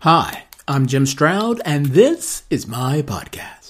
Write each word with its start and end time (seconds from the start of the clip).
Hi, 0.00 0.44
I'm 0.68 0.86
Jim 0.86 1.06
Stroud, 1.06 1.60
and 1.64 1.86
this 1.86 2.44
is 2.50 2.66
my 2.66 3.02
podcast. 3.02 3.64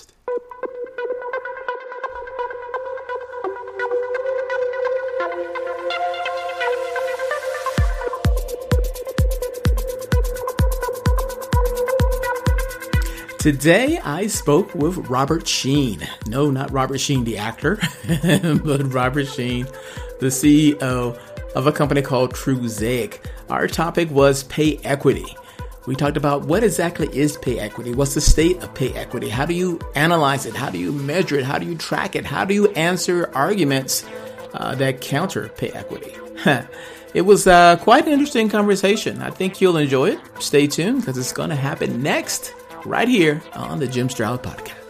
Today 13.38 13.98
I 13.98 14.26
spoke 14.26 14.74
with 14.74 14.96
Robert 15.10 15.46
Sheen. 15.46 16.08
No, 16.26 16.50
not 16.50 16.72
Robert 16.72 16.98
Sheen, 16.98 17.24
the 17.24 17.36
actor, 17.36 17.76
but 18.64 18.92
Robert 18.92 19.26
Sheen, 19.26 19.66
the 20.18 20.28
CEO 20.28 21.18
of 21.54 21.66
a 21.66 21.72
company 21.72 22.00
called 22.00 22.32
Trusaic. 22.32 23.20
Our 23.50 23.68
topic 23.68 24.10
was 24.10 24.44
pay 24.44 24.78
equity. 24.78 25.36
We 25.86 25.94
talked 25.94 26.16
about 26.16 26.46
what 26.46 26.64
exactly 26.64 27.08
is 27.16 27.36
pay 27.36 27.58
equity? 27.58 27.94
What's 27.94 28.14
the 28.14 28.20
state 28.20 28.62
of 28.62 28.72
pay 28.74 28.92
equity? 28.94 29.28
How 29.28 29.44
do 29.44 29.52
you 29.52 29.78
analyze 29.94 30.46
it? 30.46 30.54
How 30.54 30.70
do 30.70 30.78
you 30.78 30.92
measure 30.92 31.38
it? 31.38 31.44
How 31.44 31.58
do 31.58 31.66
you 31.66 31.76
track 31.76 32.16
it? 32.16 32.24
How 32.24 32.44
do 32.44 32.54
you 32.54 32.68
answer 32.72 33.30
arguments 33.34 34.04
uh, 34.54 34.74
that 34.76 35.02
counter 35.02 35.48
pay 35.50 35.68
equity? 35.70 36.14
it 37.14 37.22
was 37.22 37.46
uh, 37.46 37.76
quite 37.76 38.06
an 38.06 38.12
interesting 38.12 38.48
conversation. 38.48 39.20
I 39.20 39.30
think 39.30 39.60
you'll 39.60 39.76
enjoy 39.76 40.10
it. 40.10 40.20
Stay 40.38 40.66
tuned 40.66 41.00
because 41.00 41.18
it's 41.18 41.32
going 41.32 41.50
to 41.50 41.56
happen 41.56 42.02
next, 42.02 42.54
right 42.86 43.08
here 43.08 43.42
on 43.52 43.78
the 43.78 43.86
Jim 43.86 44.08
Stroud 44.08 44.42
Podcast. 44.42 44.83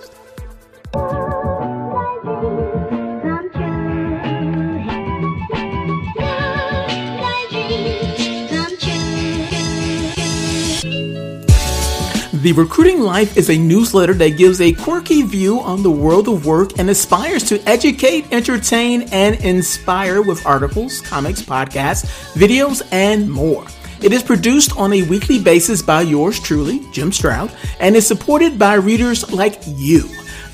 The 12.44 12.52
Recruiting 12.52 13.00
Life 13.00 13.38
is 13.38 13.48
a 13.48 13.56
newsletter 13.56 14.12
that 14.12 14.36
gives 14.36 14.60
a 14.60 14.74
quirky 14.74 15.22
view 15.22 15.60
on 15.60 15.82
the 15.82 15.90
world 15.90 16.28
of 16.28 16.44
work 16.44 16.78
and 16.78 16.90
aspires 16.90 17.42
to 17.44 17.58
educate, 17.66 18.30
entertain, 18.30 19.08
and 19.12 19.42
inspire 19.42 20.20
with 20.20 20.44
articles, 20.44 21.00
comics, 21.00 21.40
podcasts, 21.40 22.04
videos, 22.34 22.86
and 22.92 23.30
more. 23.30 23.64
It 24.02 24.12
is 24.12 24.22
produced 24.22 24.76
on 24.76 24.92
a 24.92 25.04
weekly 25.04 25.42
basis 25.42 25.80
by 25.80 26.02
yours 26.02 26.38
truly, 26.38 26.86
Jim 26.92 27.12
Stroud, 27.12 27.50
and 27.80 27.96
is 27.96 28.06
supported 28.06 28.58
by 28.58 28.74
readers 28.74 29.32
like 29.32 29.58
you. 29.66 30.06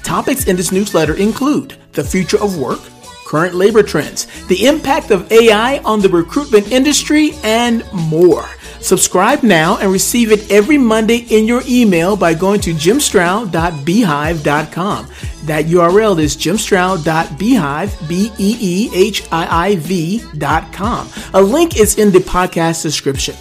Topics 0.05 0.46
in 0.46 0.55
this 0.55 0.70
newsletter 0.70 1.14
include 1.14 1.74
the 1.94 2.05
future 2.05 2.41
of 2.41 2.56
work, 2.56 2.78
current 3.27 3.56
labor 3.56 3.83
trends, 3.83 4.28
the 4.46 4.64
impact 4.64 5.11
of 5.11 5.33
AI 5.33 5.78
on 5.78 5.98
the 5.98 6.08
recruitment 6.08 6.70
industry, 6.70 7.33
and 7.42 7.83
more. 7.92 8.48
Subscribe 8.81 9.42
now 9.42 9.77
and 9.78 9.91
receive 9.92 10.33
it 10.33 10.50
every 10.50 10.78
Monday 10.78 11.27
in 11.31 11.47
your 11.47 11.62
email 11.69 12.17
by 12.17 12.33
going 12.34 12.61
to 12.62 12.73
jimstroud.beehiiv.com. 12.73 15.06
That 15.45 15.67
URL 15.67 16.19
is 16.19 16.34
jimstroud.beehiiv, 16.36 18.08
B-E-E-H-I-I-V 18.08 20.23
dot 20.39 20.73
com. 20.73 21.08
A 21.35 21.42
link 21.42 21.79
is 21.79 21.98
in 21.98 22.11
the 22.11 22.20
podcast 22.20 22.83
description. 22.83 23.36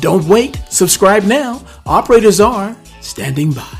Don't 0.00 0.26
wait. 0.26 0.58
Subscribe 0.70 1.24
now. 1.24 1.62
Operators 1.86 2.40
are 2.40 2.74
standing 3.00 3.52
by. 3.52 3.78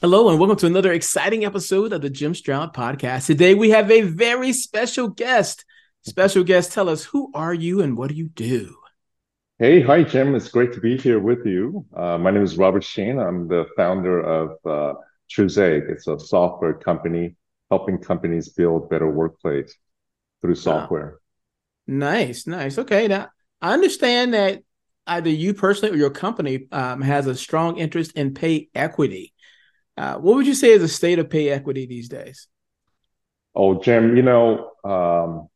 Hello 0.00 0.30
and 0.30 0.40
welcome 0.40 0.56
to 0.56 0.66
another 0.66 0.92
exciting 0.92 1.44
episode 1.44 1.92
of 1.92 2.02
the 2.02 2.10
Jim 2.10 2.34
Stroud 2.34 2.74
podcast. 2.74 3.26
Today 3.26 3.54
we 3.54 3.70
have 3.70 3.88
a 3.90 4.00
very 4.00 4.52
special 4.52 5.06
guest. 5.06 5.64
Special 6.02 6.42
guest, 6.42 6.72
tell 6.72 6.88
us 6.88 7.04
who 7.04 7.30
are 7.32 7.54
you 7.54 7.80
and 7.80 7.96
what 7.96 8.08
do 8.08 8.14
you 8.14 8.28
do? 8.28 8.76
Hey, 9.58 9.80
hi, 9.80 10.02
Jim. 10.02 10.34
It's 10.34 10.48
great 10.48 10.72
to 10.72 10.80
be 10.80 10.98
here 10.98 11.20
with 11.20 11.46
you. 11.46 11.86
Uh, 11.94 12.18
my 12.18 12.32
name 12.32 12.42
is 12.42 12.58
Robert 12.58 12.82
Sheen. 12.82 13.18
I'm 13.18 13.46
the 13.48 13.66
founder 13.76 14.20
of 14.20 14.56
uh. 14.66 14.94
It's 15.34 16.08
a 16.08 16.18
software 16.18 16.74
company 16.74 17.36
helping 17.70 17.96
companies 17.96 18.50
build 18.50 18.90
better 18.90 19.10
workplace 19.10 19.74
through 20.42 20.56
software. 20.56 21.20
Nice, 21.86 22.46
nice. 22.46 22.76
Okay, 22.76 23.08
now 23.08 23.28
I 23.62 23.72
understand 23.72 24.34
that 24.34 24.62
either 25.06 25.30
you 25.30 25.54
personally 25.54 25.94
or 25.94 25.98
your 25.98 26.10
company 26.10 26.66
um, 26.70 27.00
has 27.00 27.26
a 27.26 27.34
strong 27.34 27.78
interest 27.78 28.12
in 28.12 28.34
pay 28.34 28.68
equity. 28.74 29.32
Uh, 29.96 30.16
what 30.16 30.36
would 30.36 30.46
you 30.46 30.54
say 30.54 30.72
is 30.72 30.82
the 30.82 30.88
state 30.88 31.18
of 31.18 31.30
pay 31.30 31.48
equity 31.48 31.86
these 31.86 32.10
days? 32.10 32.46
Oh, 33.54 33.80
Jim, 33.80 34.16
you 34.18 34.22
know, 34.22 34.72
um, 34.84 35.48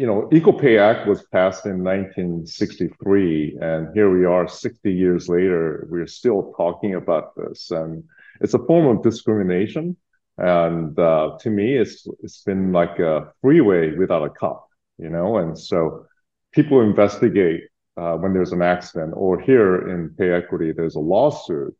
you 0.00 0.06
know, 0.06 0.30
Equal 0.32 0.54
Pay 0.54 0.78
Act 0.78 1.06
was 1.06 1.24
passed 1.24 1.66
in 1.66 1.84
1963, 1.84 3.58
and 3.60 3.92
here 3.92 4.10
we 4.10 4.24
are 4.24 4.48
60 4.48 4.90
years 4.90 5.28
later, 5.28 5.86
we're 5.90 6.06
still 6.06 6.54
talking 6.56 6.94
about 6.94 7.36
this. 7.36 7.70
And 7.70 8.04
it's 8.40 8.54
a 8.54 8.64
form 8.64 8.86
of 8.86 9.02
discrimination. 9.02 9.98
And 10.38 10.98
uh, 10.98 11.36
to 11.40 11.50
me, 11.50 11.76
it's 11.76 12.06
it's 12.22 12.42
been 12.44 12.72
like 12.72 12.98
a 12.98 13.34
freeway 13.42 13.94
without 13.94 14.24
a 14.24 14.30
cop, 14.30 14.70
you 14.96 15.10
know. 15.10 15.36
And 15.36 15.58
so 15.58 16.06
people 16.52 16.80
investigate 16.80 17.64
uh, 17.98 18.14
when 18.14 18.32
there's 18.32 18.52
an 18.52 18.62
accident, 18.62 19.12
or 19.14 19.38
here 19.38 19.86
in 19.86 20.14
pay 20.16 20.32
equity, 20.32 20.72
there's 20.72 20.94
a 20.94 21.06
lawsuit. 21.14 21.76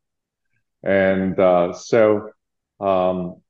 And 0.82 1.40
uh, 1.40 1.72
so 1.72 2.32
um, 2.80 3.40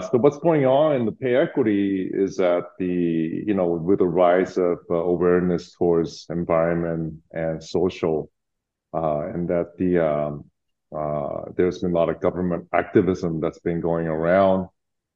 so 0.00 0.18
what's 0.18 0.38
going 0.38 0.64
on 0.64 0.96
in 0.96 1.04
the 1.04 1.12
pay 1.12 1.36
equity 1.36 2.10
is 2.12 2.36
that 2.36 2.64
the 2.78 3.44
you 3.46 3.54
know 3.54 3.66
with 3.66 3.98
the 3.98 4.06
rise 4.06 4.56
of 4.56 4.78
uh, 4.90 4.94
awareness 4.94 5.74
towards 5.74 6.26
environment 6.30 7.20
and 7.30 7.62
social, 7.62 8.30
uh, 8.94 9.20
and 9.28 9.48
that 9.48 9.76
the 9.78 9.98
um, 9.98 10.44
uh, 10.96 11.50
there's 11.56 11.80
been 11.80 11.92
a 11.92 11.94
lot 11.94 12.08
of 12.08 12.20
government 12.20 12.68
activism 12.72 13.40
that's 13.40 13.60
been 13.60 13.80
going 13.80 14.06
around. 14.06 14.68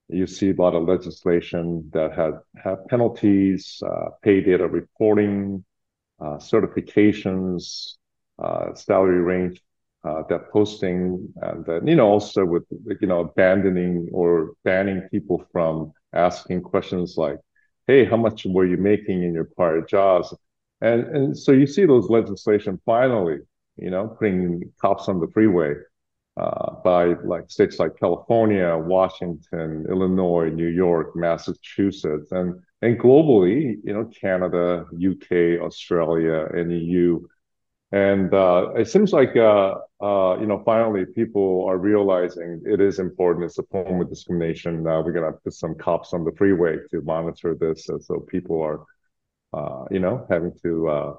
You 0.09 0.27
see 0.27 0.51
a 0.51 0.55
lot 0.55 0.75
of 0.75 0.87
legislation 0.87 1.91
that 1.95 2.13
had 2.15 2.35
have 2.63 2.87
penalties, 2.89 3.83
uh, 3.85 4.11
pay 4.23 4.43
data 4.43 4.69
reporting, 4.69 5.65
uh, 6.21 6.37
certifications, 6.37 7.95
uh 8.39 8.75
salary 8.75 9.23
range 9.23 9.59
uh, 9.59 9.66
that 10.29 10.51
posting 10.53 11.29
and 11.43 11.65
then 11.67 11.87
you 11.87 11.97
know 11.97 12.09
also 12.09 12.45
with 12.45 12.65
you 13.01 13.07
know 13.07 13.21
abandoning 13.21 14.09
or 14.13 14.53
banning 14.65 15.01
people 15.11 15.45
from 15.53 15.93
asking 16.13 16.63
questions 16.63 17.15
like 17.17 17.39
hey 17.87 18.05
how 18.05 18.17
much 18.17 18.45
were 18.47 18.67
you 18.67 18.77
making 18.77 19.23
in 19.23 19.35
your 19.35 19.49
prior 19.57 19.83
jobs? 19.83 20.35
And 20.81 21.05
and 21.17 21.39
so 21.39 21.53
you 21.53 21.67
see 21.67 21.87
those 21.87 22.11
legislation 22.11 22.81
finally 22.85 23.39
you 23.77 23.91
know 23.91 24.09
putting 24.19 24.73
cops 24.81 25.09
on 25.09 25.21
the 25.21 25.29
freeway 25.29 25.75
uh, 26.37 26.75
by 26.85 27.15
like 27.25 27.51
states 27.51 27.79
like 27.79 27.99
California, 27.99 28.77
Washington, 28.77 29.87
Illinois, 29.89 30.51
New 30.51 30.69
York, 30.69 31.17
Massachusetts, 31.17 32.31
and 32.33 32.61
and 32.83 32.99
globally, 32.99 33.77
you 33.85 33.93
know, 33.95 34.05
Canada, 34.21 34.85
UK, 34.95 35.63
Australia, 35.63 36.47
and 36.53 36.71
EU 36.71 37.21
and 37.93 38.35
uh, 38.35 38.73
it 38.77 38.89
seems 38.89 39.13
like 39.13 39.37
uh, 39.37 39.75
uh, 40.01 40.37
you 40.41 40.47
know 40.47 40.63
finally 40.65 41.05
people 41.07 41.65
are 41.69 41.79
realizing 41.79 42.63
it 42.67 42.81
is 42.81 42.99
important. 42.99 43.45
It's 43.45 43.59
a 43.59 43.63
form 43.65 44.01
of 44.01 44.09
discrimination. 44.09 44.83
We're 44.83 45.13
gonna 45.13 45.33
put 45.33 45.53
some 45.53 45.75
cops 45.77 46.13
on 46.13 46.25
the 46.25 46.33
freeway 46.33 46.79
to 46.91 47.01
monitor 47.03 47.57
this, 47.59 47.89
and 47.89 48.03
so 48.03 48.21
people 48.21 48.61
are 48.61 48.85
uh, 49.53 49.85
you 49.91 50.01
know 50.01 50.27
having 50.29 50.53
to 50.63 50.89
uh, 50.89 51.15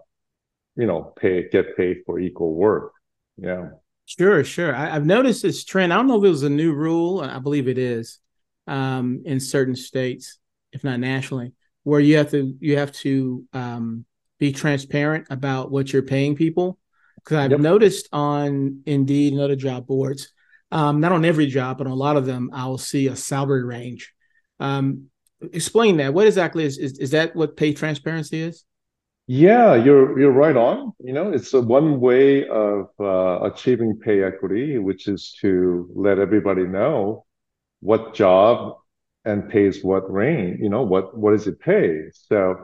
you 0.75 0.87
know 0.87 1.13
pay 1.17 1.47
get 1.49 1.77
paid 1.77 2.01
for 2.05 2.19
equal 2.19 2.53
work. 2.53 2.91
Yeah. 3.37 3.69
Sure, 4.05 4.41
sure. 4.45 4.73
I, 4.73 4.91
have 4.91 5.05
noticed 5.05 5.41
this 5.41 5.65
trend. 5.65 5.91
I 5.91 5.97
don't 5.97 6.07
know 6.07 6.17
if 6.17 6.23
it 6.23 6.29
was 6.29 6.43
a 6.43 6.49
new 6.49 6.73
rule. 6.73 7.19
I 7.19 7.39
believe 7.39 7.67
it 7.67 7.77
is 7.77 8.19
um, 8.65 9.23
in 9.25 9.41
certain 9.41 9.75
states, 9.75 10.39
if 10.71 10.81
not 10.81 11.01
nationally, 11.01 11.51
where 11.83 11.99
you 11.99 12.15
have 12.17 12.31
to 12.31 12.55
you 12.61 12.77
have 12.77 12.93
to 12.93 13.45
um, 13.51 14.05
be 14.39 14.51
transparent 14.51 15.27
about 15.29 15.71
what 15.71 15.91
you're 15.91 16.01
paying 16.01 16.35
people. 16.35 16.77
Because 17.15 17.37
I've 17.37 17.51
yep. 17.51 17.59
noticed 17.59 18.07
on 18.13 18.81
Indeed 18.85 19.33
and 19.33 19.41
other 19.41 19.55
job 19.55 19.87
boards, 19.87 20.31
um, 20.71 20.99
not 20.99 21.11
on 21.11 21.25
every 21.25 21.47
job, 21.47 21.77
but 21.77 21.87
on 21.87 21.91
a 21.91 21.95
lot 21.95 22.17
of 22.17 22.25
them, 22.25 22.49
I'll 22.53 22.77
see 22.77 23.07
a 23.07 23.15
salary 23.15 23.63
range. 23.63 24.13
Um, 24.59 25.09
explain 25.51 25.97
that. 25.97 26.13
What 26.13 26.27
exactly 26.27 26.63
is, 26.63 26.77
is 26.77 26.99
is 26.99 27.11
that? 27.11 27.35
What 27.35 27.57
pay 27.57 27.73
transparency 27.73 28.41
is? 28.41 28.63
Yeah, 29.27 29.75
you're 29.75 30.17
you're 30.19 30.31
right 30.31 30.55
on. 30.55 30.93
You 30.99 31.13
know, 31.13 31.31
it's 31.31 31.53
a 31.53 31.61
one 31.61 31.99
way 31.99 32.47
of 32.47 32.87
uh, 32.99 33.41
achieving 33.41 33.99
pay 33.99 34.23
equity, 34.23 34.77
which 34.77 35.07
is 35.07 35.35
to 35.41 35.89
let 35.93 36.17
everybody 36.17 36.63
know 36.63 37.25
what 37.81 38.13
job 38.13 38.77
and 39.25 39.49
pays 39.49 39.83
what 39.83 40.11
range. 40.11 40.59
You 40.61 40.69
know, 40.69 40.83
what 40.83 41.17
what 41.17 41.31
does 41.31 41.47
it 41.47 41.59
pay? 41.59 42.03
So 42.13 42.55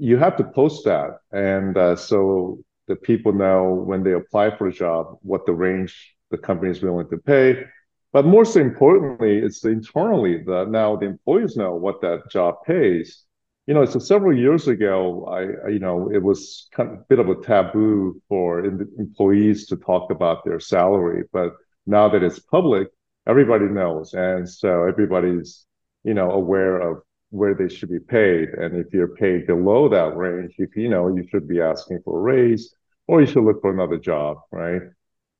you 0.00 0.16
have 0.16 0.36
to 0.38 0.44
post 0.44 0.84
that, 0.86 1.18
and 1.30 1.76
uh, 1.76 1.94
so 1.94 2.58
the 2.88 2.96
people 2.96 3.32
know 3.32 3.74
when 3.74 4.02
they 4.02 4.14
apply 4.14 4.56
for 4.56 4.66
a 4.68 4.72
job 4.72 5.18
what 5.22 5.44
the 5.46 5.52
range 5.52 6.16
the 6.30 6.38
company 6.38 6.70
is 6.70 6.82
willing 6.82 7.08
to 7.10 7.18
pay. 7.18 7.64
But 8.12 8.24
most 8.24 8.56
importantly, 8.56 9.38
it's 9.38 9.64
internally 9.64 10.42
that 10.44 10.68
now 10.70 10.96
the 10.96 11.06
employees 11.06 11.56
know 11.56 11.74
what 11.74 12.00
that 12.00 12.30
job 12.30 12.56
pays. 12.66 13.24
You 13.66 13.74
know, 13.74 13.84
so 13.84 14.00
several 14.00 14.36
years 14.36 14.66
ago, 14.66 15.26
I, 15.26 15.66
I, 15.66 15.70
you 15.70 15.78
know, 15.78 16.10
it 16.10 16.22
was 16.22 16.68
kind 16.72 16.88
of 16.88 16.94
a 16.96 17.04
bit 17.08 17.20
of 17.20 17.28
a 17.28 17.36
taboo 17.36 18.20
for 18.28 18.64
employees 18.64 19.66
to 19.66 19.76
talk 19.76 20.10
about 20.10 20.44
their 20.44 20.58
salary, 20.58 21.24
but 21.32 21.54
now 21.86 22.08
that 22.08 22.22
it's 22.22 22.40
public, 22.40 22.88
everybody 23.28 23.66
knows, 23.66 24.14
and 24.14 24.48
so 24.48 24.84
everybody's, 24.84 25.66
you 26.02 26.14
know, 26.14 26.30
aware 26.32 26.80
of 26.80 27.02
where 27.30 27.54
they 27.54 27.68
should 27.68 27.90
be 27.90 28.00
paid. 28.00 28.50
And 28.50 28.76
if 28.76 28.92
you're 28.92 29.16
paid 29.16 29.46
below 29.46 29.88
that 29.88 30.16
range, 30.16 30.54
you, 30.58 30.68
you 30.76 30.88
know, 30.88 31.08
you 31.08 31.26
should 31.30 31.48
be 31.48 31.60
asking 31.60 32.00
for 32.04 32.18
a 32.18 32.20
raise, 32.20 32.74
or 33.06 33.20
you 33.20 33.26
should 33.26 33.44
look 33.44 33.60
for 33.60 33.72
another 33.72 33.98
job, 33.98 34.38
right? 34.52 34.82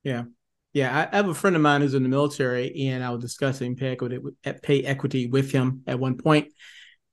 Yeah. 0.02 0.24
Yeah, 0.72 1.08
I 1.12 1.16
have 1.16 1.28
a 1.28 1.34
friend 1.34 1.56
of 1.56 1.62
mine 1.62 1.80
who's 1.80 1.94
in 1.94 2.04
the 2.04 2.08
military, 2.08 2.86
and 2.86 3.02
I 3.02 3.10
was 3.10 3.20
discussing 3.20 3.74
pay 3.74 3.88
equity, 3.88 4.20
pay 4.62 4.84
equity 4.84 5.26
with 5.26 5.50
him 5.50 5.82
at 5.88 5.98
one 5.98 6.16
point 6.16 6.52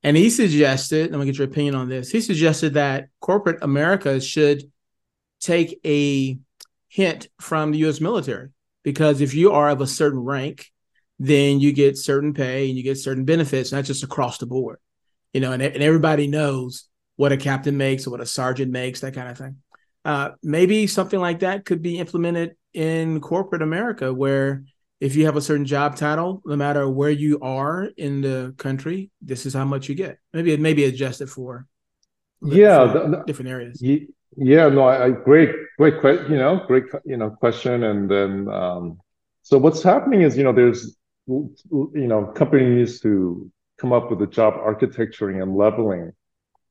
and 0.04 0.16
he 0.16 0.30
suggested, 0.30 1.08
I'm 1.08 1.14
gonna 1.14 1.26
get 1.26 1.38
your 1.38 1.48
opinion 1.48 1.76
on 1.76 1.90
this. 1.90 2.12
He 2.12 2.22
suggested 2.22 2.76
that 2.76 3.10
corporate 3.20 3.62
America 3.62 4.22
should 4.22 4.64
take 5.40 5.80
a 5.86 6.38
hint 6.88 7.28
from 7.40 7.72
the 7.72 7.80
US 7.80 8.00
military 8.00 8.50
because 8.84 9.22
if 9.22 9.34
you 9.34 9.52
are 9.52 9.70
of 9.70 9.82
a 9.82 9.88
certain 9.88 10.20
rank, 10.20 10.68
then 11.20 11.60
you 11.60 11.72
get 11.74 11.98
certain 11.98 12.34
pay 12.34 12.68
and 12.68 12.78
you 12.78 12.84
get 12.84 12.98
certain 12.98 13.26
benefits, 13.26 13.72
not 13.72 13.86
just 13.86 14.04
across 14.04 14.38
the 14.38 14.46
board. 14.46 14.78
You 15.34 15.42
know, 15.42 15.52
and, 15.52 15.62
and 15.62 15.84
everybody 15.84 16.28
knows 16.28 16.86
what 17.16 17.32
a 17.32 17.38
captain 17.38 17.78
makes 17.78 18.08
or 18.08 18.12
what 18.12 18.22
a 18.22 18.26
sergeant 18.26 18.72
makes, 18.72 19.02
that 19.02 19.14
kind 19.14 19.30
of 19.30 19.38
thing. 19.38 19.58
Uh, 20.06 20.32
maybe 20.42 20.88
something 20.88 21.20
like 21.20 21.40
that 21.40 21.66
could 21.66 21.82
be 21.82 22.00
implemented 22.00 22.56
in 22.74 23.20
corporate 23.20 23.62
America 23.62 24.14
where 24.14 24.64
if 25.00 25.16
you 25.16 25.26
have 25.26 25.36
a 25.36 25.42
certain 25.42 25.66
job 25.66 25.96
title, 25.96 26.42
no 26.46 26.56
matter 26.56 26.90
where 26.90 27.10
you 27.10 27.40
are 27.42 27.90
in 27.98 28.22
the 28.22 28.54
country, 28.58 29.12
this 29.22 29.46
is 29.46 29.54
how 29.54 29.66
much 29.66 29.90
you 29.90 29.96
get. 29.96 30.18
Maybe 30.34 30.54
it 30.54 30.60
may 30.60 30.74
be 30.74 30.86
adjusted 30.86 31.30
for 31.30 31.68
yeah 32.42 32.92
for 32.92 33.10
the, 33.10 33.24
different 33.26 33.50
areas. 33.50 33.82
Yeah, 34.40 34.70
no, 34.70 34.88
I, 34.88 35.10
great, 35.10 35.50
great, 35.78 36.00
question. 36.00 36.32
you 36.32 36.38
know, 36.38 36.64
great, 36.68 36.84
you 37.06 37.18
know, 37.18 37.32
question. 37.32 37.84
And 37.84 38.10
then, 38.10 38.48
um, 38.50 39.00
so 39.42 39.58
what's 39.58 39.82
happening 39.82 40.22
is, 40.22 40.38
you 40.38 40.44
know, 40.44 40.54
there's, 40.54 40.96
you 41.28 42.08
know, 42.08 42.26
companies 42.26 43.02
to 43.02 43.52
come 43.80 43.94
up 43.94 44.10
with 44.10 44.20
the 44.20 44.28
job 44.28 44.56
architecturing 44.56 45.42
and 45.42 45.56
leveling, 45.56 46.12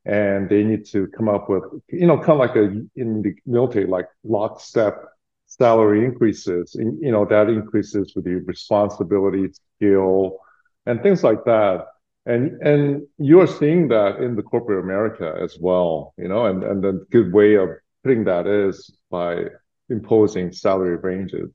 and 0.05 0.49
they 0.49 0.65
need 0.65 0.87
to 0.87 1.09
come 1.09 1.29
up 1.29 1.49
with, 1.49 1.65
you 1.89 2.07
know, 2.07 2.17
kind 2.19 2.31
of 2.31 2.39
like 2.39 2.57
a 2.57 2.65
in 2.97 3.23
the 3.23 3.35
military, 3.47 3.87
like 3.87 4.07
lockstep 4.25 5.05
salary 5.47 6.05
increases, 6.05 6.75
you 6.79 7.13
know, 7.13 7.25
that 7.25 7.49
increases 7.49 8.15
with 8.15 8.27
your 8.27 8.43
responsibility, 8.45 9.49
skill, 9.77 10.39
and 10.87 11.03
things 11.03 11.23
like 11.23 11.45
that. 11.45 11.87
And 12.25 12.61
and 12.63 13.07
you're 13.19 13.47
seeing 13.47 13.89
that 13.89 14.17
in 14.21 14.35
the 14.35 14.43
corporate 14.43 14.83
America 14.83 15.39
as 15.41 15.57
well, 15.61 16.15
you 16.17 16.29
know, 16.29 16.47
and, 16.47 16.65
and 16.65 16.83
the 16.83 17.07
good 17.11 17.33
way 17.33 17.55
of 17.55 17.69
putting 18.03 18.25
that 18.25 18.47
is 18.47 18.97
by 19.11 19.45
imposing 19.89 20.53
salary 20.53 20.97
ranges. 20.97 21.51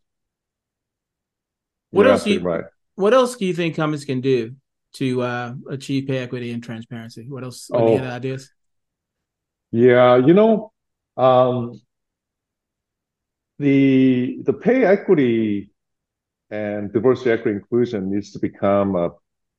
What 1.90 2.08
else 2.08 2.24
do 2.24 2.32
you, 2.32 2.40
right. 2.40 2.64
What 2.96 3.14
else 3.14 3.36
do 3.36 3.46
you 3.46 3.54
think 3.54 3.76
companies 3.76 4.06
can 4.06 4.22
do 4.22 4.56
to 4.94 5.22
uh, 5.22 5.54
achieve 5.70 6.08
pay 6.08 6.18
equity 6.20 6.52
and 6.52 6.64
transparency? 6.64 7.26
What 7.28 7.44
else? 7.44 7.70
Any 7.74 8.00
oh, 8.00 8.04
ideas? 8.04 8.52
Yeah, 9.72 10.18
you 10.18 10.34
know, 10.34 10.72
um, 11.18 11.80
the 13.60 14.40
the 14.44 14.54
pay 14.54 14.84
equity 14.84 15.72
and 16.50 16.92
diversity, 16.92 17.32
equity, 17.32 17.58
inclusion 17.58 18.12
needs 18.12 18.32
to 18.32 18.40
become 18.40 18.96
a, 18.96 19.12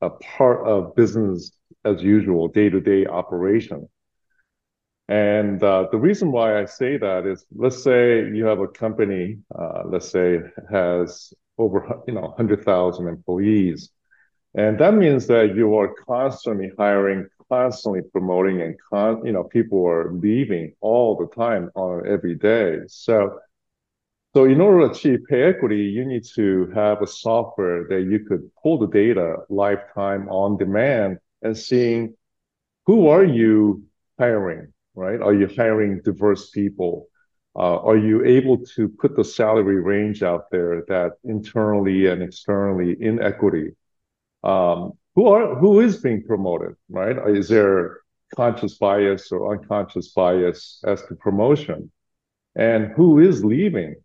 a 0.03 0.11
part 0.11 0.67
of 0.67 0.95
business 0.95 1.53
as 1.85 2.03
usual, 2.03 2.49
day 2.49 2.69
to 2.69 2.81
day 2.81 3.07
operation. 3.07 3.89
And 5.09 5.63
uh, 5.63 5.87
the 5.91 5.99
reason 5.99 6.33
why 6.33 6.61
I 6.61 6.65
say 6.65 6.97
that 6.97 7.27
is, 7.27 7.45
let's 7.55 7.83
say 7.83 8.27
you 8.33 8.45
have 8.47 8.61
a 8.61 8.69
company, 8.69 9.39
uh, 9.57 9.83
let's 9.87 10.11
say 10.11 10.39
has 10.71 11.33
over 11.59 12.03
you 12.07 12.15
know 12.15 12.23
100,000 12.23 13.09
employees, 13.09 13.91
and 14.55 14.79
that 14.81 14.95
means 14.95 15.27
that 15.29 15.55
you 15.57 15.77
are 15.77 15.95
constantly 16.07 16.71
hiring, 16.79 17.27
constantly 17.51 18.03
promoting, 18.13 18.61
and 18.63 18.77
con- 18.91 19.25
you 19.27 19.33
know 19.33 19.45
people 19.45 19.87
are 19.87 20.13
leaving 20.13 20.73
all 20.81 21.17
the 21.17 21.27
time 21.35 21.71
on 21.75 22.07
every 22.09 22.35
day. 22.35 22.79
So 22.89 23.39
so 24.35 24.45
in 24.45 24.61
order 24.61 24.87
to 24.87 24.93
achieve 24.93 25.21
pay 25.29 25.43
equity, 25.43 25.83
you 25.85 26.05
need 26.05 26.25
to 26.35 26.71
have 26.75 27.03
a 27.03 27.07
software 27.07 27.85
that 27.89 28.03
you 28.03 28.21
could 28.21 28.51
pull 28.63 28.79
the 28.79 28.87
data 28.89 29.37
lifetime 29.49 30.29
on 30.29 30.57
demand 30.57 31.19
and 31.43 31.57
seeing 31.57 32.15
who 32.87 33.09
are 33.09 33.25
you 33.25 33.83
hiring, 34.19 34.73
right? 34.95 35.21
Are 35.21 35.35
you 35.35 35.49
hiring 35.49 36.01
diverse 36.03 36.51
people? 36.51 37.09
Uh, 37.55 37.79
are 37.81 37.97
you 37.97 38.25
able 38.25 38.59
to 38.77 38.89
put 38.89 39.17
the 39.17 39.25
salary 39.25 39.81
range 39.81 40.23
out 40.23 40.51
there 40.51 40.85
that 40.89 41.13
internally 41.25 42.07
and 42.07 42.23
externally 42.23 42.97
in 43.01 43.21
equity? 43.23 43.73
Um, 44.43 44.93
who 45.15 45.27
are 45.29 45.55
who 45.57 45.81
is 45.81 45.99
being 45.99 46.25
promoted, 46.25 46.77
right? 46.89 47.17
Is 47.29 47.49
there 47.49 48.01
conscious 48.35 48.79
bias 48.79 49.31
or 49.31 49.53
unconscious 49.55 50.09
bias 50.13 50.83
as 50.87 51.03
to 51.07 51.15
promotion? 51.17 51.93
And 52.57 52.93
who 52.93 53.19
is 53.21 53.45
leaving? 53.45 53.97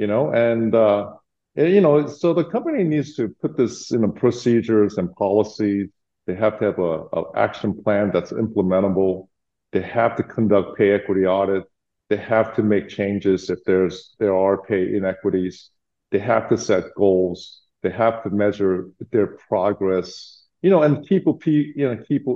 you 0.00 0.06
know, 0.06 0.32
and 0.32 0.74
uh, 0.74 1.12
you 1.56 1.82
know, 1.82 2.06
so 2.06 2.32
the 2.32 2.44
company 2.44 2.84
needs 2.84 3.16
to 3.16 3.28
put 3.42 3.56
this 3.58 3.92
in 3.92 4.00
the 4.00 4.08
procedures 4.08 4.96
and 4.96 5.14
policies. 5.14 5.90
They 6.26 6.34
have 6.36 6.58
to 6.60 6.64
have 6.64 6.78
a, 6.78 7.04
a 7.12 7.22
action 7.36 7.82
plan 7.84 8.10
that's 8.10 8.32
implementable. 8.32 9.28
They 9.72 9.82
have 9.82 10.16
to 10.16 10.22
conduct 10.22 10.76
pay 10.76 10.92
equity 10.92 11.26
audit. 11.26 11.64
They 12.08 12.16
have 12.16 12.54
to 12.56 12.62
make 12.62 12.88
changes 12.88 13.50
if 13.50 13.62
there's 13.64 14.14
there 14.18 14.36
are 14.36 14.62
pay 14.62 14.96
inequities. 14.96 15.70
They 16.10 16.18
have 16.18 16.48
to 16.48 16.58
set 16.58 16.94
goals. 16.96 17.60
They 17.82 17.90
have 17.90 18.22
to 18.24 18.30
measure 18.30 18.88
their 19.12 19.28
progress. 19.48 20.42
You 20.62 20.70
know, 20.70 20.82
and 20.82 21.06
keep 21.06 21.26
know 21.26 21.96
keep 22.08 22.26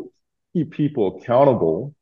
keep 0.52 0.70
people 0.70 1.18
accountable, 1.18 1.94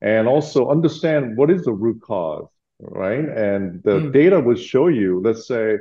and 0.00 0.28
also 0.28 0.70
understand 0.70 1.36
what 1.36 1.50
is 1.50 1.64
the 1.64 1.72
root 1.72 2.00
cause 2.02 2.46
right? 2.80 3.24
And 3.28 3.82
the 3.82 3.98
mm. 4.00 4.12
data 4.12 4.38
would 4.40 4.58
show 4.58 4.88
you, 4.88 5.20
let's 5.22 5.46
say, 5.46 5.78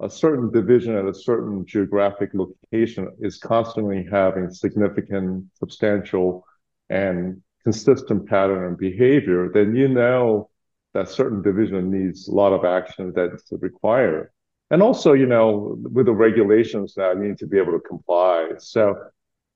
a 0.00 0.10
certain 0.10 0.50
division 0.50 0.96
at 0.96 1.06
a 1.06 1.14
certain 1.14 1.64
geographic 1.66 2.30
location 2.34 3.08
is 3.20 3.38
constantly 3.38 4.06
having 4.10 4.50
significant, 4.50 5.46
substantial, 5.54 6.44
and 6.90 7.42
consistent 7.64 8.28
pattern 8.28 8.64
and 8.66 8.78
behavior, 8.78 9.50
then 9.52 9.74
you 9.74 9.88
know 9.88 10.50
that 10.92 11.08
certain 11.08 11.42
division 11.42 11.90
needs 11.90 12.28
a 12.28 12.32
lot 12.32 12.52
of 12.52 12.64
action 12.64 13.12
that's 13.14 13.50
required. 13.52 14.30
And 14.70 14.82
also, 14.82 15.12
you 15.12 15.26
know, 15.26 15.76
with 15.92 16.06
the 16.06 16.12
regulations 16.12 16.94
now, 16.96 17.12
you 17.12 17.20
need 17.20 17.38
to 17.38 17.46
be 17.46 17.58
able 17.58 17.72
to 17.72 17.80
comply. 17.80 18.50
So 18.58 18.94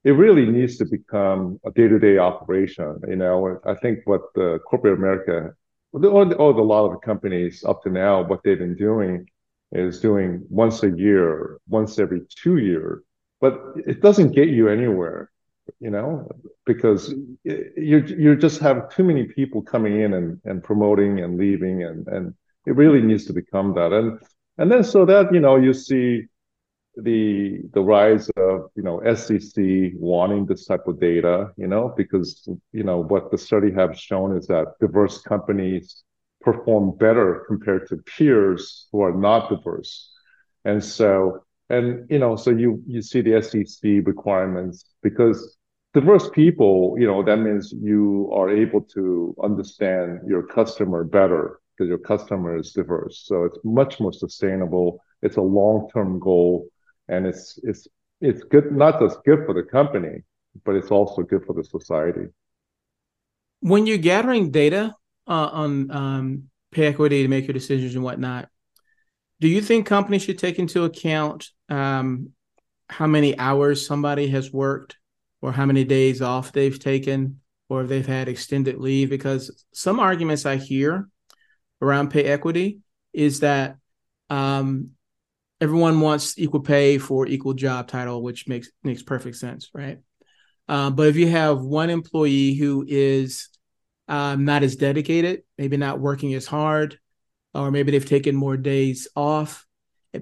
it 0.04 0.12
really 0.12 0.46
needs 0.46 0.76
to 0.78 0.84
become 0.84 1.60
a 1.64 1.70
day-to-day 1.70 2.18
operation. 2.18 3.00
You 3.06 3.16
know, 3.16 3.60
I 3.64 3.74
think 3.74 4.00
what 4.04 4.22
the 4.34 4.58
corporate 4.68 4.98
America 4.98 5.54
or, 5.92 6.34
or 6.34 6.52
a 6.52 6.62
lot 6.62 6.86
of 6.86 6.92
the 6.92 6.98
companies 6.98 7.64
up 7.64 7.82
to 7.82 7.90
now, 7.90 8.22
what 8.22 8.42
they've 8.42 8.58
been 8.58 8.76
doing 8.76 9.26
is 9.72 10.00
doing 10.00 10.44
once 10.48 10.82
a 10.82 10.90
year, 10.90 11.58
once 11.68 11.98
every 11.98 12.22
two 12.42 12.58
years, 12.58 13.02
but 13.40 13.60
it 13.76 14.00
doesn't 14.00 14.34
get 14.34 14.48
you 14.48 14.68
anywhere, 14.68 15.30
you 15.80 15.90
know, 15.90 16.28
because 16.66 17.14
you 17.44 17.98
you 18.06 18.36
just 18.36 18.60
have 18.60 18.88
too 18.90 19.04
many 19.04 19.24
people 19.24 19.62
coming 19.62 20.00
in 20.00 20.14
and, 20.14 20.40
and 20.44 20.62
promoting 20.62 21.20
and 21.20 21.38
leaving, 21.38 21.84
and 21.84 22.06
and 22.08 22.34
it 22.66 22.74
really 22.76 23.02
needs 23.02 23.24
to 23.26 23.32
become 23.32 23.74
that, 23.74 23.92
and 23.92 24.18
and 24.58 24.70
then 24.70 24.84
so 24.84 25.04
that 25.06 25.32
you 25.32 25.40
know 25.40 25.56
you 25.56 25.72
see 25.72 26.24
the 26.96 27.60
the 27.72 27.80
rise 27.80 28.28
of 28.36 28.70
you 28.74 28.82
know 28.82 29.00
SEC 29.00 29.92
wanting 29.94 30.46
this 30.46 30.64
type 30.66 30.86
of 30.86 31.00
data, 31.00 31.50
you 31.56 31.66
know, 31.68 31.94
because 31.96 32.48
you 32.72 32.82
know 32.82 33.02
what 33.02 33.30
the 33.30 33.38
study 33.38 33.72
have 33.72 33.98
shown 33.98 34.36
is 34.36 34.46
that 34.48 34.74
diverse 34.80 35.20
companies 35.22 36.02
perform 36.40 36.96
better 36.96 37.44
compared 37.46 37.88
to 37.88 37.96
peers 37.98 38.88
who 38.92 39.02
are 39.02 39.14
not 39.14 39.48
diverse, 39.48 40.12
and 40.64 40.82
so 40.82 41.44
and 41.70 42.10
you 42.10 42.18
know 42.18 42.36
so 42.36 42.50
you 42.50 42.82
you 42.86 43.02
see 43.02 43.20
the 43.20 43.36
SEC 43.42 44.02
requirements 44.04 44.84
because 45.02 45.57
diverse 45.94 46.28
people, 46.30 46.96
you 46.98 47.06
know, 47.06 47.22
that 47.22 47.36
means 47.36 47.72
you 47.72 48.30
are 48.32 48.50
able 48.50 48.82
to 48.82 49.34
understand 49.42 50.20
your 50.26 50.42
customer 50.42 51.04
better 51.04 51.60
because 51.76 51.88
your 51.88 51.98
customer 51.98 52.56
is 52.58 52.72
diverse. 52.72 53.22
So 53.24 53.44
it's 53.44 53.58
much 53.64 54.00
more 54.00 54.12
sustainable. 54.12 55.02
It's 55.22 55.36
a 55.36 55.42
long-term 55.42 56.20
goal, 56.20 56.68
and 57.08 57.26
it's 57.26 57.58
it's 57.62 57.88
it's 58.20 58.42
good 58.44 58.72
not 58.72 59.00
just 59.00 59.22
good 59.24 59.44
for 59.46 59.54
the 59.54 59.62
company, 59.62 60.22
but 60.64 60.74
it's 60.74 60.90
also 60.90 61.22
good 61.22 61.44
for 61.46 61.54
the 61.54 61.64
society. 61.64 62.26
When 63.60 63.86
you're 63.86 63.98
gathering 63.98 64.50
data 64.50 64.94
uh, 65.26 65.50
on 65.52 65.90
um, 65.90 66.42
pay 66.70 66.86
equity 66.86 67.22
to 67.22 67.28
make 67.28 67.46
your 67.46 67.54
decisions 67.54 67.94
and 67.94 68.04
whatnot, 68.04 68.48
do 69.40 69.48
you 69.48 69.60
think 69.60 69.86
companies 69.86 70.22
should 70.22 70.38
take 70.38 70.58
into 70.58 70.84
account 70.84 71.48
um, 71.68 72.30
how 72.88 73.06
many 73.06 73.36
hours 73.38 73.86
somebody 73.86 74.28
has 74.28 74.52
worked 74.52 74.96
or 75.40 75.52
how 75.52 75.66
many 75.66 75.84
days 75.84 76.22
off 76.22 76.52
they've 76.52 76.78
taken 76.78 77.40
or 77.68 77.82
if 77.82 77.88
they've 77.88 78.06
had 78.06 78.28
extended 78.28 78.78
leave? 78.78 79.10
Because 79.10 79.64
some 79.72 80.00
arguments 80.00 80.46
I 80.46 80.56
hear 80.56 81.08
around 81.80 82.10
pay 82.10 82.24
equity 82.24 82.80
is 83.12 83.40
that 83.40 83.76
um, 84.30 84.90
everyone 85.60 86.00
wants 86.00 86.38
equal 86.38 86.60
pay 86.60 86.98
for 86.98 87.26
equal 87.26 87.54
job 87.54 87.88
title, 87.88 88.22
which 88.22 88.48
makes 88.48 88.70
makes 88.82 89.02
perfect 89.02 89.36
sense, 89.36 89.70
right? 89.72 89.98
Uh, 90.68 90.90
but 90.90 91.06
if 91.06 91.16
you 91.16 91.28
have 91.28 91.60
one 91.60 91.90
employee 91.90 92.54
who 92.54 92.84
is 92.86 93.48
um, 94.06 94.44
not 94.44 94.62
as 94.62 94.76
dedicated, 94.76 95.42
maybe 95.56 95.76
not 95.76 96.00
working 96.00 96.34
as 96.34 96.46
hard, 96.46 96.98
or 97.54 97.70
maybe 97.70 97.90
they've 97.90 98.04
taken 98.04 98.36
more 98.36 98.56
days 98.56 99.08
off, 99.16 99.66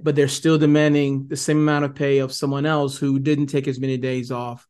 but 0.03 0.15
they're 0.15 0.29
still 0.29 0.59
demanding 0.59 1.27
the 1.29 1.37
same 1.37 1.59
amount 1.59 1.85
of 1.85 1.95
pay 1.95 2.19
of 2.19 2.33
someone 2.33 2.67
else 2.67 2.97
who 2.97 3.19
didn't 3.19 3.47
take 3.47 3.69
as 3.69 3.81
many 3.81 3.97
days 3.97 4.31
off, 4.31 4.66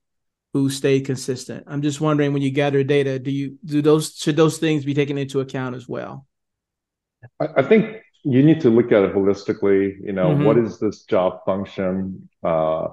who 0.60 0.70
stayed 0.70 1.04
consistent. 1.04 1.64
I'm 1.66 1.82
just 1.82 2.00
wondering 2.00 2.32
when 2.32 2.42
you 2.42 2.50
gather 2.50 2.82
data, 2.82 3.18
do 3.18 3.30
you 3.30 3.58
do 3.64 3.82
those 3.82 4.14
should 4.16 4.36
those 4.36 4.58
things 4.58 4.84
be 4.84 4.94
taken 4.94 5.18
into 5.18 5.40
account 5.40 5.76
as 5.76 5.88
well? 5.88 6.26
I, 7.40 7.48
I 7.58 7.62
think 7.62 8.02
you 8.24 8.42
need 8.42 8.60
to 8.62 8.70
look 8.70 8.92
at 8.92 9.04
it 9.04 9.14
holistically. 9.14 9.96
You 10.02 10.12
know, 10.12 10.28
mm-hmm. 10.28 10.44
what 10.44 10.58
is 10.58 10.78
this 10.78 11.02
job 11.04 11.40
function? 11.44 12.28
Uh, 12.42 12.88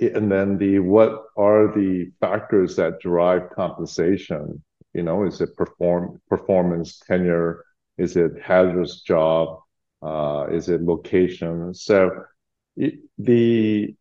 and 0.00 0.30
then 0.32 0.58
the 0.58 0.78
what 0.78 1.24
are 1.36 1.72
the 1.74 2.10
factors 2.20 2.76
that 2.76 3.00
drive 3.00 3.50
compensation? 3.50 4.62
You 4.94 5.02
know, 5.02 5.24
is 5.24 5.40
it 5.40 5.56
perform 5.56 6.20
performance, 6.28 6.98
tenure? 6.98 7.64
Is 7.98 8.16
it 8.16 8.32
hazardous 8.42 9.02
job? 9.02 9.60
Uh, 10.00 10.46
is 10.50 10.68
it 10.68 10.82
location? 10.82 11.74
So 11.74 12.24
the, 12.76 12.98
the 13.18 13.96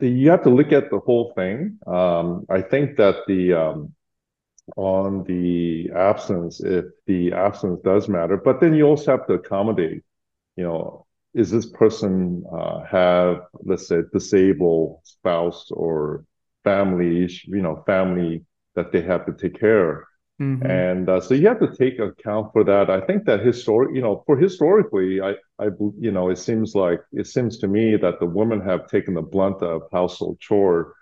you 0.00 0.30
have 0.30 0.42
to 0.44 0.50
look 0.50 0.72
at 0.72 0.90
the 0.90 1.00
whole 1.00 1.32
thing. 1.36 1.78
Um, 1.86 2.46
I 2.50 2.62
think 2.62 2.96
that 2.96 3.16
the 3.26 3.54
um, 3.54 3.94
on 4.76 5.24
the 5.24 5.90
absence, 5.94 6.60
if 6.60 6.86
the 7.06 7.32
absence 7.32 7.80
does 7.84 8.08
matter, 8.08 8.36
but 8.36 8.60
then 8.60 8.74
you 8.74 8.84
also 8.84 9.12
have 9.12 9.26
to 9.26 9.34
accommodate. 9.34 10.02
You 10.56 10.64
know, 10.64 11.06
is 11.34 11.50
this 11.50 11.66
person 11.66 12.44
uh, 12.52 12.84
have 12.84 13.42
let's 13.64 13.88
say 13.88 14.02
disabled 14.12 15.00
spouse 15.04 15.70
or 15.70 16.24
family, 16.64 17.28
you 17.44 17.62
know, 17.62 17.82
family 17.86 18.44
that 18.74 18.92
they 18.92 19.02
have 19.02 19.26
to 19.26 19.32
take 19.32 19.58
care 19.58 20.00
of? 20.00 20.07
Mm-hmm. 20.40 20.70
And 20.70 21.08
uh, 21.08 21.20
so 21.20 21.34
you 21.34 21.48
have 21.48 21.58
to 21.58 21.74
take 21.74 21.98
account 21.98 22.52
for 22.52 22.62
that. 22.62 22.90
I 22.90 23.00
think 23.00 23.24
that 23.24 23.44
historic, 23.44 23.94
you 23.94 24.00
know, 24.00 24.22
for 24.24 24.36
historically, 24.36 25.20
I, 25.20 25.32
I, 25.58 25.66
you 25.98 26.12
know, 26.12 26.30
it 26.30 26.38
seems 26.38 26.76
like 26.76 27.00
it 27.12 27.26
seems 27.26 27.58
to 27.58 27.66
me 27.66 27.96
that 27.96 28.20
the 28.20 28.26
women 28.26 28.60
have 28.60 28.86
taken 28.86 29.14
the 29.14 29.22
blunt 29.22 29.62
of 29.62 29.82
household 29.92 30.38
chore, 30.38 30.94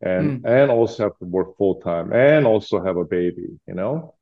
and 0.00 0.42
mm. 0.42 0.48
and 0.50 0.70
also 0.70 1.04
have 1.04 1.18
to 1.18 1.24
work 1.26 1.56
full 1.56 1.76
time 1.80 2.12
and 2.12 2.44
also 2.44 2.82
have 2.82 2.96
a 2.96 3.04
baby. 3.04 3.48
You 3.68 3.74
know, 3.74 4.14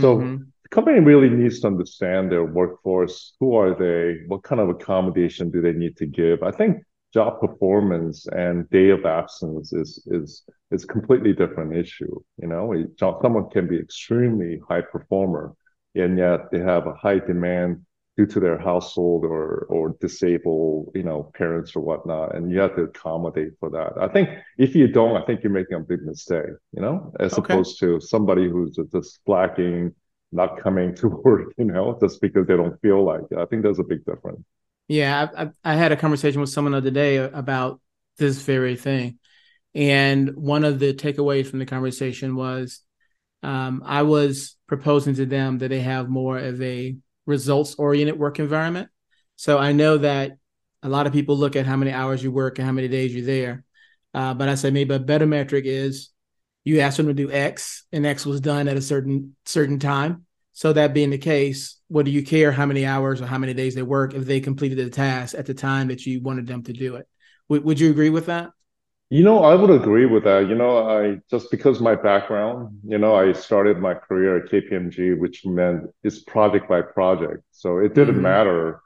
so 0.00 0.16
mm-hmm. 0.16 0.42
the 0.64 0.68
company 0.70 0.98
really 0.98 1.30
needs 1.30 1.60
to 1.60 1.68
understand 1.68 2.32
their 2.32 2.44
workforce. 2.44 3.34
Who 3.38 3.54
are 3.54 3.72
they? 3.72 4.24
What 4.26 4.42
kind 4.42 4.60
of 4.60 4.68
accommodation 4.68 5.52
do 5.52 5.60
they 5.60 5.72
need 5.72 5.96
to 5.98 6.06
give? 6.06 6.42
I 6.42 6.50
think 6.50 6.82
job 7.12 7.40
performance 7.40 8.26
and 8.26 8.68
day 8.70 8.90
of 8.90 9.04
absence 9.04 9.72
is 9.72 10.06
is 10.06 10.44
is 10.70 10.84
completely 10.84 11.32
different 11.32 11.74
issue. 11.76 12.14
You 12.40 12.48
know, 12.48 12.74
someone 12.98 13.48
can 13.50 13.66
be 13.66 13.78
extremely 13.78 14.60
high 14.68 14.82
performer, 14.82 15.54
and 15.94 16.18
yet 16.18 16.50
they 16.50 16.60
have 16.60 16.86
a 16.86 16.94
high 16.94 17.18
demand 17.18 17.84
due 18.16 18.26
to 18.26 18.40
their 18.40 18.58
household 18.58 19.24
or 19.24 19.66
or 19.70 19.96
disabled, 20.00 20.90
you 20.94 21.02
know, 21.02 21.30
parents 21.34 21.74
or 21.74 21.80
whatnot, 21.80 22.34
and 22.34 22.50
you 22.50 22.58
have 22.58 22.76
to 22.76 22.82
accommodate 22.82 23.52
for 23.60 23.70
that. 23.70 23.92
I 23.98 24.08
think 24.08 24.28
if 24.58 24.74
you 24.74 24.88
don't, 24.88 25.16
I 25.16 25.24
think 25.24 25.42
you're 25.42 25.52
making 25.52 25.76
a 25.76 25.80
big 25.80 26.02
mistake. 26.02 26.50
You 26.72 26.82
know, 26.82 27.12
as 27.20 27.32
okay. 27.34 27.54
opposed 27.54 27.80
to 27.80 28.00
somebody 28.00 28.48
who's 28.50 28.78
just 28.92 29.20
slacking, 29.24 29.94
not 30.32 30.58
coming 30.58 30.94
to 30.96 31.08
work, 31.24 31.54
you 31.56 31.64
know, 31.64 31.96
just 32.00 32.20
because 32.20 32.46
they 32.46 32.56
don't 32.56 32.78
feel 32.82 33.02
like 33.02 33.22
it. 33.30 33.38
I 33.38 33.46
think 33.46 33.62
there's 33.62 33.78
a 33.78 33.84
big 33.84 34.04
difference. 34.04 34.44
Yeah, 34.88 35.28
I, 35.36 35.50
I, 35.62 35.74
had 35.74 35.92
a 35.92 35.96
conversation 35.96 36.40
with 36.40 36.50
someone 36.50 36.72
the 36.72 36.78
other 36.78 36.90
day 36.90 37.16
about 37.16 37.80
this 38.16 38.40
very 38.40 38.74
thing, 38.74 39.18
and 39.74 40.34
one 40.34 40.64
of 40.64 40.78
the 40.78 40.94
takeaways 40.94 41.46
from 41.46 41.58
the 41.58 41.66
conversation 41.66 42.34
was 42.34 42.80
um, 43.42 43.82
I 43.84 44.02
was 44.02 44.56
proposing 44.66 45.14
to 45.16 45.26
them 45.26 45.58
that 45.58 45.68
they 45.68 45.80
have 45.80 46.08
more 46.08 46.38
of 46.38 46.60
a 46.62 46.96
results 47.26 47.74
oriented 47.74 48.18
work 48.18 48.38
environment. 48.38 48.88
So 49.36 49.58
I 49.58 49.72
know 49.72 49.98
that 49.98 50.32
a 50.82 50.88
lot 50.88 51.06
of 51.06 51.12
people 51.12 51.36
look 51.36 51.54
at 51.54 51.66
how 51.66 51.76
many 51.76 51.92
hours 51.92 52.22
you 52.22 52.32
work 52.32 52.58
and 52.58 52.66
how 52.66 52.72
many 52.72 52.88
days 52.88 53.14
you're 53.14 53.26
there, 53.26 53.64
uh, 54.14 54.34
but 54.34 54.48
I 54.48 54.54
say 54.54 54.70
maybe 54.70 54.94
a 54.94 54.98
better 54.98 55.26
metric 55.26 55.64
is 55.66 56.10
you 56.64 56.80
asked 56.80 56.96
them 56.96 57.06
to 57.06 57.14
do 57.14 57.30
X, 57.30 57.84
and 57.92 58.06
X 58.06 58.26
was 58.26 58.40
done 58.40 58.68
at 58.68 58.76
a 58.76 58.82
certain 58.82 59.36
certain 59.44 59.78
time. 59.78 60.26
So 60.58 60.72
that 60.72 60.92
being 60.92 61.10
the 61.10 61.18
case, 61.18 61.78
what 61.86 62.04
do 62.04 62.10
you 62.10 62.24
care 62.24 62.50
how 62.50 62.66
many 62.66 62.84
hours 62.84 63.22
or 63.22 63.26
how 63.26 63.38
many 63.38 63.54
days 63.54 63.76
they 63.76 63.82
work 63.82 64.12
if 64.12 64.24
they 64.24 64.40
completed 64.40 64.76
the 64.78 64.90
task 64.90 65.36
at 65.38 65.46
the 65.46 65.54
time 65.54 65.86
that 65.86 66.04
you 66.04 66.20
wanted 66.20 66.48
them 66.48 66.64
to 66.64 66.72
do 66.72 66.96
it? 66.96 67.06
W- 67.48 67.64
would 67.64 67.78
you 67.78 67.90
agree 67.90 68.10
with 68.10 68.26
that? 68.26 68.50
You 69.08 69.22
know, 69.22 69.44
I 69.44 69.54
would 69.54 69.70
agree 69.70 70.06
with 70.06 70.24
that. 70.24 70.48
You 70.48 70.56
know, 70.56 70.78
I 70.84 71.18
just 71.30 71.52
because 71.52 71.78
my 71.78 71.94
background, 71.94 72.76
you 72.84 72.98
know, 72.98 73.14
I 73.14 73.34
started 73.34 73.78
my 73.78 73.94
career 73.94 74.38
at 74.38 74.50
KPMG, 74.50 75.16
which 75.16 75.46
meant 75.46 75.84
it's 76.02 76.24
project 76.24 76.68
by 76.68 76.82
project. 76.82 77.44
So 77.52 77.78
it 77.78 77.94
didn't 77.94 78.14
mm-hmm. 78.14 78.22
matter, 78.22 78.80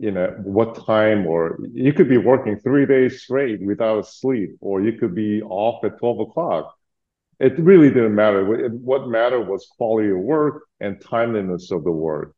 you 0.00 0.10
know, 0.10 0.34
what 0.42 0.84
time 0.84 1.28
or 1.28 1.60
you 1.72 1.92
could 1.92 2.08
be 2.08 2.18
working 2.18 2.58
three 2.58 2.86
days 2.86 3.22
straight 3.22 3.62
without 3.62 4.08
sleep, 4.08 4.56
or 4.60 4.82
you 4.82 4.94
could 4.98 5.14
be 5.14 5.42
off 5.42 5.84
at 5.84 5.96
12 6.00 6.28
o'clock 6.28 6.73
it 7.40 7.58
really 7.58 7.88
didn't 7.88 8.14
matter. 8.14 8.44
What 8.70 9.08
mattered 9.08 9.48
was 9.48 9.66
quality 9.76 10.10
of 10.10 10.18
work 10.18 10.64
and 10.80 11.00
timeliness 11.00 11.70
of 11.70 11.84
the 11.84 11.92
work. 11.92 12.34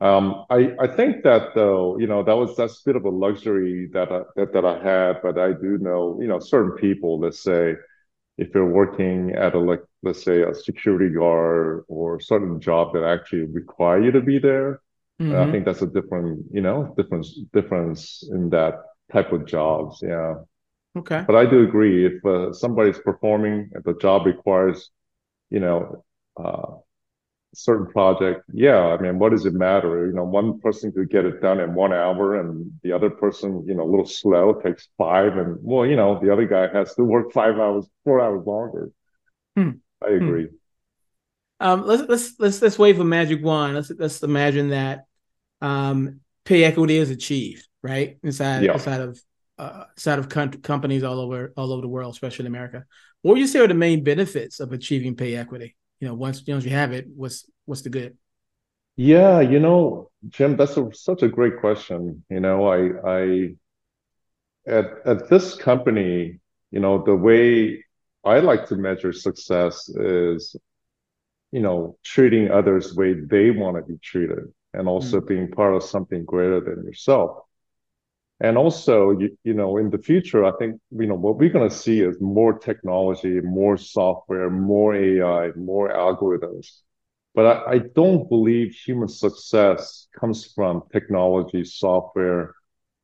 Um, 0.00 0.44
I, 0.50 0.72
I 0.80 0.86
think 0.88 1.22
that 1.22 1.54
though, 1.54 1.98
you 1.98 2.06
know, 2.06 2.22
that 2.22 2.36
was 2.36 2.56
that's 2.56 2.80
a 2.80 2.84
bit 2.84 2.96
of 2.96 3.04
a 3.04 3.10
luxury 3.10 3.88
that 3.92 4.12
I, 4.12 4.22
that, 4.36 4.52
that 4.52 4.64
I 4.64 4.82
had, 4.82 5.22
but 5.22 5.38
I 5.38 5.52
do 5.52 5.78
know, 5.78 6.18
you 6.20 6.26
know, 6.26 6.40
certain 6.40 6.72
people, 6.72 7.20
let's 7.20 7.42
say, 7.42 7.76
if 8.36 8.48
you're 8.52 8.68
working 8.68 9.32
at 9.32 9.54
a 9.54 9.58
like, 9.58 9.82
let's 10.02 10.22
say, 10.22 10.42
a 10.42 10.54
security 10.54 11.14
guard 11.14 11.84
or 11.88 12.20
certain 12.20 12.60
job 12.60 12.92
that 12.92 13.04
actually 13.04 13.44
require 13.44 14.02
you 14.02 14.10
to 14.10 14.20
be 14.20 14.38
there, 14.38 14.80
mm-hmm. 15.22 15.36
I 15.36 15.50
think 15.50 15.64
that's 15.64 15.82
a 15.82 15.86
different, 15.86 16.44
you 16.52 16.60
know, 16.60 16.92
difference 16.96 17.38
difference 17.52 18.24
in 18.30 18.50
that 18.50 18.82
type 19.12 19.32
of 19.32 19.46
jobs. 19.46 20.00
Yeah. 20.02 20.34
Okay. 20.96 21.24
But 21.26 21.36
I 21.36 21.46
do 21.46 21.64
agree 21.64 22.06
if 22.06 22.24
uh, 22.24 22.52
somebody's 22.52 22.98
performing, 22.98 23.70
if 23.74 23.82
the 23.82 23.94
job 23.94 24.26
requires, 24.26 24.90
you 25.50 25.60
know, 25.60 26.04
uh, 26.36 26.76
certain 27.54 27.86
project, 27.86 28.42
yeah, 28.52 28.78
I 28.78 29.00
mean, 29.00 29.18
what 29.18 29.32
does 29.32 29.46
it 29.46 29.54
matter? 29.54 30.06
You 30.06 30.12
know, 30.12 30.24
one 30.24 30.60
person 30.60 30.92
could 30.92 31.10
get 31.10 31.24
it 31.24 31.40
done 31.40 31.60
in 31.60 31.74
one 31.74 31.92
hour 31.92 32.40
and 32.40 32.72
the 32.82 32.92
other 32.92 33.10
person, 33.10 33.64
you 33.66 33.74
know, 33.74 33.84
a 33.84 33.90
little 33.90 34.06
slow 34.06 34.54
takes 34.54 34.88
five 34.96 35.36
and 35.36 35.58
well, 35.62 35.86
you 35.86 35.96
know, 35.96 36.20
the 36.22 36.32
other 36.32 36.46
guy 36.46 36.68
has 36.72 36.94
to 36.94 37.04
work 37.04 37.32
five 37.32 37.58
hours, 37.58 37.86
four 38.04 38.20
hours 38.20 38.46
longer. 38.46 38.90
Hmm. 39.56 39.70
I 40.02 40.10
hmm. 40.10 40.24
agree. 40.24 40.44
Hmm. 40.46 40.54
Um, 41.60 41.86
let's 41.86 42.02
let's 42.08 42.34
let's 42.38 42.62
let's 42.62 42.78
wave 42.78 43.00
a 43.00 43.04
magic 43.04 43.42
wand. 43.42 43.74
Let's 43.74 43.90
let's 43.96 44.22
imagine 44.22 44.70
that 44.70 45.06
um, 45.60 46.20
pay 46.44 46.64
equity 46.64 46.98
is 46.98 47.10
achieved, 47.10 47.66
right? 47.82 48.18
Inside 48.22 48.64
yeah. 48.64 48.74
inside 48.74 49.00
of 49.00 49.18
uh, 49.58 49.84
side 49.96 50.18
of 50.18 50.28
com- 50.28 50.50
companies 50.50 51.02
all 51.02 51.20
over 51.20 51.52
all 51.56 51.72
over 51.72 51.82
the 51.82 51.88
world, 51.88 52.12
especially 52.12 52.44
in 52.44 52.52
America. 52.52 52.84
What 53.22 53.32
would 53.32 53.40
you 53.40 53.46
say 53.46 53.60
are 53.60 53.68
the 53.68 53.74
main 53.74 54.02
benefits 54.04 54.60
of 54.60 54.72
achieving 54.72 55.16
pay 55.16 55.36
equity? 55.36 55.76
You 56.00 56.08
know, 56.08 56.14
once 56.14 56.42
you 56.46 56.54
know 56.54 56.60
you 56.60 56.70
have 56.70 56.92
it, 56.92 57.06
what's 57.14 57.48
what's 57.64 57.82
the 57.82 57.90
good? 57.90 58.16
Yeah, 58.96 59.40
you 59.40 59.58
know, 59.58 60.10
Jim, 60.28 60.56
that's 60.56 60.76
a, 60.76 60.88
such 60.92 61.22
a 61.22 61.28
great 61.28 61.58
question. 61.60 62.24
You 62.30 62.40
know, 62.40 62.66
I 62.66 63.08
I 63.08 63.54
at 64.66 64.86
at 65.06 65.28
this 65.28 65.54
company, 65.54 66.40
you 66.70 66.80
know, 66.80 67.02
the 67.02 67.16
way 67.16 67.84
I 68.24 68.40
like 68.40 68.66
to 68.68 68.76
measure 68.76 69.12
success 69.12 69.88
is, 69.88 70.56
you 71.52 71.60
know, 71.60 71.96
treating 72.04 72.50
others 72.50 72.92
the 72.92 73.00
way 73.00 73.14
they 73.14 73.50
want 73.50 73.76
to 73.76 73.82
be 73.82 73.98
treated, 73.98 74.52
and 74.72 74.88
also 74.88 75.18
mm-hmm. 75.18 75.28
being 75.28 75.50
part 75.50 75.74
of 75.74 75.82
something 75.82 76.24
greater 76.24 76.60
than 76.60 76.84
yourself 76.84 77.44
And 78.44 78.58
also, 78.58 78.94
you, 79.20 79.28
you 79.44 79.54
know, 79.54 79.78
in 79.78 79.90
the 79.90 79.98
future, 79.98 80.44
I 80.44 80.52
think, 80.58 80.72
you 80.90 81.06
know, 81.06 81.14
what 81.14 81.38
we're 81.38 81.48
going 81.56 81.68
to 81.68 81.74
see 81.74 82.00
is 82.00 82.20
more 82.20 82.52
technology, 82.58 83.40
more 83.40 83.76
software, 83.78 84.50
more 84.50 84.94
AI, 84.94 85.52
more 85.56 85.88
algorithms. 85.90 86.66
But 87.34 87.46
I, 87.46 87.72
I 87.74 87.78
don't 88.00 88.28
believe 88.28 88.74
human 88.74 89.08
success 89.08 90.08
comes 90.20 90.52
from 90.54 90.82
technology, 90.92 91.64
software, 91.64 92.54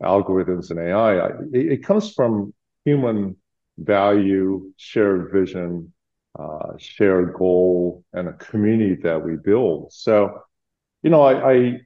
algorithms, 0.02 0.70
and 0.70 0.78
AI. 0.80 1.28
It, 1.52 1.73
it 1.75 1.85
comes 1.85 2.12
from 2.12 2.52
human 2.85 3.37
value, 3.78 4.73
shared 4.76 5.32
vision, 5.32 5.92
uh, 6.38 6.73
shared 6.78 7.35
goal, 7.35 8.04
and 8.12 8.28
a 8.28 8.35
community 8.35 8.97
that 9.02 9.25
we 9.25 9.37
build. 9.37 9.92
So, 9.92 10.42
you 11.02 11.11
know, 11.11 11.23
I, 11.23 11.52
I 11.52 11.80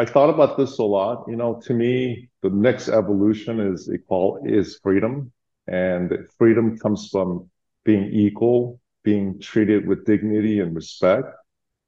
I 0.00 0.06
thought 0.06 0.30
about 0.30 0.56
this 0.56 0.78
a 0.78 0.82
lot. 0.82 1.26
You 1.28 1.36
know, 1.36 1.60
to 1.66 1.74
me, 1.74 2.30
the 2.40 2.48
next 2.48 2.88
evolution 2.88 3.60
is 3.60 3.90
equal 3.92 4.40
is 4.46 4.80
freedom, 4.82 5.30
and 5.66 6.26
freedom 6.38 6.78
comes 6.78 7.10
from 7.10 7.50
being 7.84 8.10
equal, 8.10 8.80
being 9.04 9.38
treated 9.40 9.86
with 9.86 10.06
dignity 10.06 10.60
and 10.60 10.74
respect. 10.74 11.26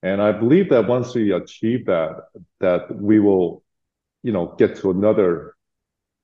And 0.03 0.21
I 0.21 0.31
believe 0.33 0.69
that 0.69 0.87
once 0.87 1.15
we 1.15 1.33
achieve 1.33 1.87
that, 1.87 2.17
that 2.61 2.95
we 2.95 3.19
will, 3.19 3.63
you 4.23 4.33
know, 4.33 4.55
get 4.59 4.77
to 4.81 4.91
another 4.91 5.55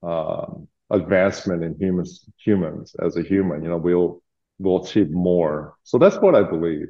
um, 0.03 0.69
advancement 0.91 1.65
in 1.65 1.75
humans, 1.81 2.27
humans 2.37 2.95
as 3.03 3.17
a 3.17 3.23
human. 3.23 3.63
You 3.63 3.71
know, 3.71 3.79
we'll 3.79 4.21
we'll 4.59 4.85
achieve 4.85 5.11
more. 5.11 5.75
So 5.85 5.97
that's 5.97 6.17
what 6.17 6.35
I 6.35 6.43
believe. 6.43 6.89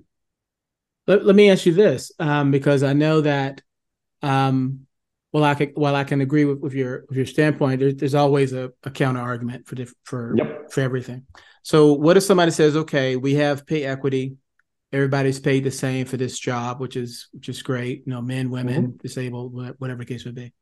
Let, 1.07 1.25
let 1.25 1.37
me 1.37 1.51
ask 1.51 1.67
you 1.67 1.73
this, 1.73 2.11
um, 2.19 2.51
because 2.51 2.83
I 2.83 2.95
know 2.95 3.21
that 3.21 3.63
um, 4.23 4.88
well, 5.33 5.45
I 5.45 5.55
can 5.55 5.69
while 5.75 5.95
I 5.95 6.05
can 6.05 6.21
agree 6.21 6.45
with, 6.45 6.59
with 6.61 6.73
your 6.73 7.05
with 7.09 7.17
your 7.17 7.27
standpoint, 7.27 7.81
there's, 7.81 7.97
there's 7.97 8.15
always 8.15 8.53
a, 8.53 8.73
a 8.85 8.91
counter 8.91 9.21
argument 9.21 9.67
for 9.67 9.75
diff, 9.75 9.93
for 10.05 10.35
yep. 10.37 10.71
for 10.71 10.81
everything. 10.81 11.27
So, 11.63 11.93
what 11.93 12.17
if 12.17 12.23
somebody 12.23 12.51
says, 12.51 12.77
"Okay, 12.77 13.17
we 13.17 13.35
have 13.35 13.67
pay 13.67 13.85
equity, 13.85 14.37
everybody's 14.93 15.39
paid 15.39 15.65
the 15.65 15.71
same 15.71 16.07
for 16.07 16.17
this 16.17 16.39
job, 16.39 16.81
which 16.81 16.97
is 16.97 17.29
which 17.33 17.51
is 17.51 17.63
great. 17.63 18.05
You 18.07 18.13
know, 18.13 18.23
men, 18.23 18.51
women, 18.51 18.89
mm-hmm. 18.89 18.97
disabled, 19.03 19.53
whatever 19.79 19.99
the 19.99 20.07
case 20.07 20.25
would 20.25 20.35
be. 20.35 20.53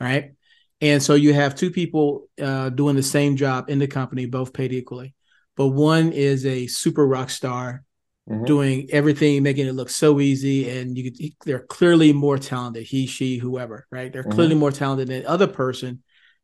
All 0.00 0.08
right, 0.08 0.32
and 0.80 1.00
so 1.00 1.14
you 1.14 1.32
have 1.32 1.54
two 1.54 1.70
people 1.70 2.28
uh, 2.42 2.70
doing 2.70 2.96
the 2.96 3.04
same 3.04 3.36
job 3.36 3.70
in 3.70 3.78
the 3.78 3.86
company, 3.86 4.26
both 4.26 4.52
paid 4.52 4.72
equally, 4.72 5.14
but 5.56 5.68
one 5.68 6.10
is 6.10 6.44
a 6.46 6.66
super 6.66 7.06
rock 7.06 7.30
star 7.30 7.84
mm-hmm. 8.28 8.44
doing 8.44 8.88
everything, 8.90 9.42
making 9.42 9.66
it 9.66 9.74
look 9.74 9.90
so 9.90 10.20
easy. 10.20 10.70
And 10.70 10.96
you 10.96 11.10
could, 11.10 11.32
they're 11.44 11.66
clearly 11.66 12.12
more 12.12 12.38
talented, 12.38 12.84
he, 12.84 13.06
she, 13.06 13.38
whoever, 13.38 13.86
right? 13.90 14.12
They're 14.12 14.22
mm-hmm. 14.22 14.32
clearly 14.32 14.54
more 14.54 14.72
talented 14.72 15.08
than 15.08 15.22
the 15.22 15.28
other 15.28 15.46
person 15.46 16.02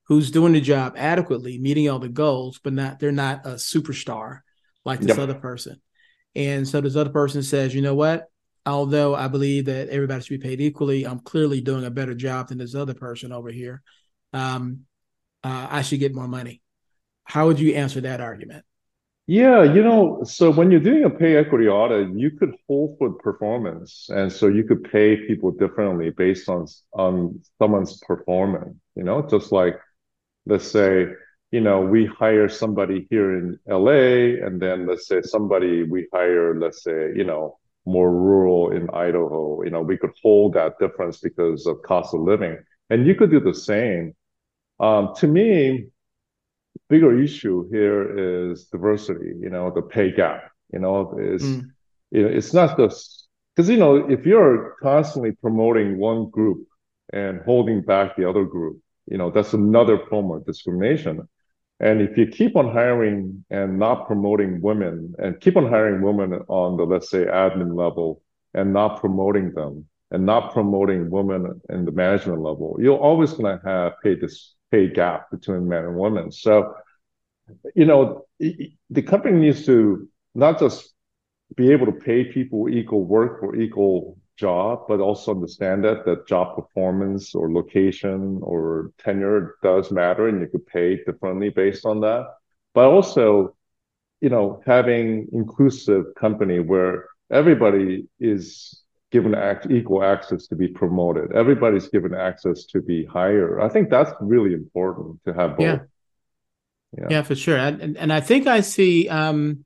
who's 0.09 0.31
doing 0.31 0.53
the 0.53 0.61
job 0.61 0.95
adequately, 0.97 1.59
meeting 1.59 1.89
all 1.89 1.99
the 1.99 2.09
goals, 2.09 2.61
but 2.63 2.73
not, 2.73 2.99
they're 2.99 3.13
not 3.13 3.47
a 3.47 3.51
superstar 3.51 4.41
like 4.85 5.01
this 5.01 5.11
yep. 5.11 5.19
other 5.19 5.35
person. 5.35 5.81
And 6.35 6.67
so 6.67 6.81
this 6.81 6.97
other 6.97 7.11
person 7.11 7.43
says, 7.43 7.75
you 7.75 7.83
know 7.83 7.95
what? 7.95 8.27
Although 8.65 9.15
I 9.15 9.29
believe 9.29 9.67
that 9.67 9.89
everybody 9.89 10.23
should 10.23 10.41
be 10.41 10.49
paid 10.49 10.61
equally, 10.61 11.05
I'm 11.05 11.21
clearly 11.21 11.61
doing 11.61 11.85
a 11.85 11.91
better 11.91 12.15
job 12.15 12.49
than 12.49 12.59
this 12.59 12.75
other 12.75 12.95
person 12.95 13.33
over 13.33 13.51
here. 13.51 13.83
Um, 14.33 14.81
uh, 15.45 15.67
I 15.71 15.83
should 15.83 16.01
get 16.01 16.15
more 16.15 16.29
money. 16.29 16.63
How 17.25 17.47
would 17.47 17.59
you 17.59 17.75
answer 17.75 18.01
that 18.03 18.21
argument? 18.21 18.65
Yeah, 19.33 19.63
you 19.63 19.83
know, 19.83 20.21
so 20.25 20.51
when 20.51 20.71
you're 20.71 20.81
doing 20.81 21.05
a 21.05 21.11
pay 21.11 21.37
equity 21.37 21.67
audit, 21.67 22.15
you 22.15 22.33
could 22.33 22.55
hold 22.69 22.99
for 22.99 23.13
performance, 23.15 24.11
and 24.11 24.31
so 24.31 24.47
you 24.49 24.63
could 24.63 24.85
pay 24.85 25.17
people 25.27 25.51
differently 25.53 26.11
based 26.11 26.51
on 26.51 26.67
on 26.93 27.41
someone's 27.59 27.97
performance. 28.01 28.77
You 28.95 29.05
know, 29.05 29.23
just 29.23 29.51
like 29.51 29.81
let's 30.47 30.71
say, 30.71 31.07
you 31.53 31.61
know, 31.63 31.81
we 31.81 32.07
hire 32.07 32.49
somebody 32.49 33.07
here 33.11 33.39
in 33.39 33.59
LA, 33.67 34.45
and 34.47 34.61
then 34.61 34.87
let's 34.87 35.09
say 35.09 35.23
somebody 35.23 35.85
we 35.85 36.09
hire, 36.13 36.59
let's 36.59 36.83
say, 36.85 37.13
you 37.17 37.25
know, 37.25 37.59
more 37.87 38.11
rural 38.13 38.73
in 38.73 38.91
Idaho. 38.91 39.63
You 39.65 39.71
know, 39.71 39.83
we 39.83 39.99
could 39.99 40.13
hold 40.23 40.55
that 40.55 40.79
difference 40.81 41.21
because 41.21 41.67
of 41.67 41.83
cost 41.83 42.15
of 42.15 42.21
living, 42.23 42.59
and 42.91 43.07
you 43.07 43.15
could 43.15 43.31
do 43.31 43.41
the 43.41 43.55
same. 43.55 44.15
Um, 44.81 45.15
to 45.19 45.27
me, 45.29 45.92
bigger 46.89 47.19
issue 47.21 47.69
here 47.71 48.51
is 48.51 48.67
diversity, 48.67 49.33
you 49.41 49.51
know, 49.51 49.71
the 49.71 49.83
pay 49.83 50.13
gap, 50.13 50.51
you 50.73 50.79
know, 50.79 51.19
is, 51.19 51.43
mm. 51.43 51.63
you 52.11 52.23
know, 52.23 52.29
it's 52.29 52.53
not 52.53 52.77
just, 52.77 53.29
because, 53.55 53.69
you 53.69 53.77
know, 53.77 53.97
if 54.09 54.27
you're 54.27 54.77
constantly 54.83 55.33
promoting 55.33 55.99
one 55.99 56.31
group 56.31 56.67
and 57.13 57.41
holding 57.43 57.83
back 57.83 58.17
the 58.17 58.29
other 58.29 58.45
group, 58.45 58.79
you 59.07 59.19
know, 59.19 59.31
that's 59.31 59.53
another 59.53 59.99
form 60.07 60.31
of 60.31 60.47
discrimination. 60.47 61.29
And 61.81 62.01
if 62.01 62.17
you 62.17 62.27
keep 62.27 62.57
on 62.57 62.73
hiring 62.73 63.45
and 63.51 63.79
not 63.79 64.07
promoting 64.07 64.61
women 64.61 65.15
and 65.19 65.41
keep 65.41 65.57
on 65.57 65.69
hiring 65.69 66.01
women 66.03 66.41
on 66.49 66.77
the, 66.77 66.85
let's 66.85 67.11
say, 67.11 67.25
admin 67.25 67.77
level 67.77 68.23
and 68.55 68.73
not 68.73 69.01
promoting 69.01 69.53
them 69.53 69.87
and 70.11 70.25
not 70.25 70.53
promoting 70.53 71.11
women 71.11 71.61
in 71.71 71.85
the 71.85 71.91
management 71.91 72.41
level, 72.41 72.77
you're 72.79 72.99
always 72.99 73.33
going 73.33 73.59
to 73.59 73.65
have 73.67 73.95
pay 74.03 74.15
dis- 74.15 74.55
pay 74.73 74.89
gap 74.89 75.31
between 75.31 75.69
men 75.69 75.85
and 75.85 75.97
women. 75.97 76.33
So, 76.33 76.75
you 77.77 77.85
know, 77.85 78.25
the 78.41 79.03
company 79.03 79.39
needs 79.39 79.67
to 79.67 80.09
not 80.35 80.59
just 80.59 80.93
be 81.55 81.71
able 81.71 81.87
to 81.87 81.93
pay 81.93 82.25
people 82.25 82.69
equal 82.69 83.05
work 83.05 83.41
for 83.41 83.55
equal 83.55 84.17
job, 84.37 84.85
but 84.89 85.01
also 85.01 85.33
understand 85.33 85.85
that 85.85 86.05
that 86.07 86.27
job 86.27 86.57
performance 86.57 87.35
or 87.35 87.53
location 87.53 88.41
or 88.43 88.91
tenure 88.99 89.57
does 89.63 89.91
matter, 89.93 90.29
and 90.29 90.41
you 90.41 90.49
could 90.49 90.67
pay 90.67 90.97
differently 91.05 91.51
based 91.51 91.85
on 91.85 92.01
that. 92.01 92.27
But 92.75 92.87
also, 92.87 93.55
you 94.23 94.31
know, 94.31 94.63
having 94.67 95.29
inclusive 95.33 96.07
company 96.19 96.61
where 96.61 97.07
everybody 97.31 98.07
is 98.19 98.82
given 99.13 99.37
equal 99.71 100.03
access 100.03 100.47
to 100.49 100.57
be 100.57 100.69
promoted. 100.69 101.33
Everybody's 101.33 101.89
given 101.89 102.15
access 102.15 102.65
to 102.67 102.81
be 102.81 103.05
higher. 103.05 103.61
I 103.61 103.69
think 103.69 103.91
that's 103.91 104.11
really 104.21 104.55
important 104.55 105.21
to 105.27 105.35
have 105.35 105.57
both. 105.57 105.67
Yeah, 105.67 105.79
yeah, 106.99 107.07
yeah 107.11 107.23
for 107.23 107.35
sure. 107.35 107.59
And, 107.59 107.97
and 107.97 108.13
I 108.13 108.21
think 108.21 108.47
I 108.47 108.63
see. 108.63 109.09
Um, 109.09 109.65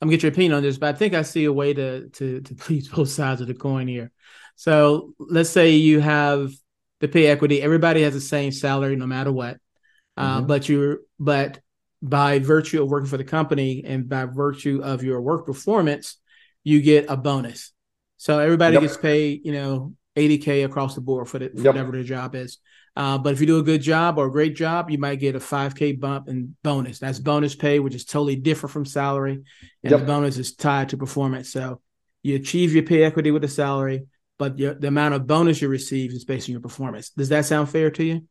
I'm 0.00 0.08
gonna 0.08 0.16
get 0.16 0.24
your 0.24 0.32
opinion 0.32 0.54
on 0.54 0.62
this, 0.64 0.78
but 0.78 0.92
I 0.94 0.98
think 0.98 1.14
I 1.14 1.22
see 1.22 1.44
a 1.44 1.52
way 1.52 1.72
to 1.72 2.08
to 2.08 2.40
to 2.40 2.54
please 2.56 2.88
both 2.88 3.08
sides 3.08 3.40
of 3.40 3.46
the 3.46 3.54
coin 3.54 3.86
here. 3.86 4.10
So 4.56 5.14
let's 5.18 5.50
say 5.50 5.70
you 5.70 6.00
have 6.00 6.50
the 7.00 7.08
pay 7.08 7.28
equity. 7.28 7.62
Everybody 7.62 8.02
has 8.02 8.12
the 8.12 8.20
same 8.20 8.50
salary 8.50 8.96
no 8.96 9.06
matter 9.06 9.32
what, 9.32 9.58
uh, 10.16 10.38
mm-hmm. 10.38 10.46
but 10.46 10.68
you're 10.68 10.98
but 11.20 11.60
by 12.02 12.40
virtue 12.40 12.82
of 12.82 12.90
working 12.90 13.08
for 13.08 13.16
the 13.16 13.24
company 13.24 13.84
and 13.86 14.08
by 14.08 14.24
virtue 14.24 14.80
of 14.82 15.04
your 15.04 15.20
work 15.20 15.46
performance, 15.46 16.16
you 16.64 16.82
get 16.82 17.06
a 17.08 17.16
bonus. 17.16 17.72
So 18.22 18.38
everybody 18.38 18.74
yep. 18.74 18.82
gets 18.82 18.96
paid, 18.96 19.40
you 19.44 19.50
know, 19.50 19.94
80K 20.14 20.64
across 20.64 20.94
the 20.94 21.00
board 21.00 21.28
for, 21.28 21.40
the, 21.40 21.48
for 21.48 21.56
yep. 21.56 21.74
whatever 21.74 21.90
their 21.90 22.04
job 22.04 22.36
is. 22.36 22.58
Uh, 22.94 23.18
but 23.18 23.32
if 23.32 23.40
you 23.40 23.48
do 23.48 23.58
a 23.58 23.64
good 23.64 23.82
job 23.82 24.16
or 24.16 24.26
a 24.26 24.30
great 24.30 24.54
job, 24.54 24.92
you 24.92 24.98
might 24.98 25.16
get 25.16 25.34
a 25.34 25.40
5K 25.40 25.98
bump 25.98 26.28
and 26.28 26.54
bonus. 26.62 27.00
That's 27.00 27.18
bonus 27.18 27.56
pay, 27.56 27.80
which 27.80 27.96
is 27.96 28.04
totally 28.04 28.36
different 28.36 28.72
from 28.72 28.84
salary. 28.84 29.42
And 29.82 29.90
yep. 29.90 29.98
the 29.98 30.06
bonus 30.06 30.38
is 30.38 30.54
tied 30.54 30.90
to 30.90 30.96
performance. 30.96 31.50
So 31.50 31.80
you 32.22 32.36
achieve 32.36 32.72
your 32.72 32.84
pay 32.84 33.02
equity 33.02 33.32
with 33.32 33.42
a 33.42 33.48
salary, 33.48 34.06
but 34.38 34.56
your, 34.56 34.74
the 34.74 34.86
amount 34.86 35.14
of 35.14 35.26
bonus 35.26 35.60
you 35.60 35.66
receive 35.66 36.12
is 36.12 36.24
based 36.24 36.48
on 36.48 36.52
your 36.52 36.60
performance. 36.60 37.10
Does 37.10 37.30
that 37.30 37.44
sound 37.44 37.70
fair 37.70 37.90
to 37.90 38.04
you? 38.04 38.28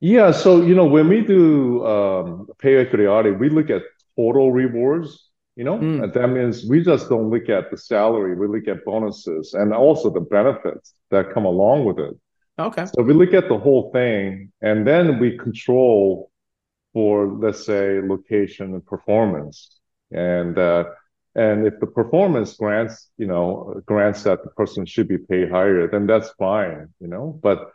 Yeah. 0.00 0.32
So, 0.32 0.60
you 0.60 0.74
know, 0.74 0.84
when 0.84 1.08
we 1.08 1.22
do 1.22 1.86
um, 1.86 2.48
pay 2.58 2.76
equity 2.76 3.06
audit, 3.06 3.38
we 3.38 3.48
look 3.48 3.70
at 3.70 3.80
total 4.14 4.52
rewards 4.52 5.30
you 5.56 5.64
know, 5.64 5.78
mm. 5.78 6.02
and 6.02 6.12
that 6.14 6.28
means 6.28 6.64
we 6.64 6.82
just 6.82 7.08
don't 7.08 7.30
look 7.30 7.48
at 7.48 7.70
the 7.70 7.76
salary, 7.76 8.34
we 8.34 8.46
look 8.46 8.68
at 8.68 8.84
bonuses 8.84 9.54
and 9.54 9.72
also 9.74 10.10
the 10.10 10.20
benefits 10.20 10.94
that 11.10 11.32
come 11.32 11.44
along 11.44 11.84
with 11.84 11.98
it. 11.98 12.14
Okay. 12.58 12.86
So 12.86 13.02
we 13.02 13.12
look 13.12 13.34
at 13.34 13.48
the 13.48 13.58
whole 13.58 13.90
thing 13.92 14.52
and 14.60 14.86
then 14.86 15.18
we 15.18 15.36
control 15.36 16.30
for, 16.92 17.26
let's 17.26 17.64
say, 17.64 18.00
location 18.00 18.74
and 18.74 18.84
performance. 18.84 19.78
And, 20.10 20.58
uh, 20.58 20.84
and 21.34 21.66
if 21.66 21.80
the 21.80 21.86
performance 21.86 22.54
grants, 22.54 23.08
you 23.16 23.26
know, 23.26 23.80
grants 23.86 24.22
that 24.24 24.44
the 24.44 24.50
person 24.50 24.84
should 24.84 25.08
be 25.08 25.16
paid 25.18 25.50
higher, 25.50 25.88
then 25.88 26.06
that's 26.06 26.30
fine, 26.38 26.88
you 27.00 27.08
know, 27.08 27.38
but 27.42 27.70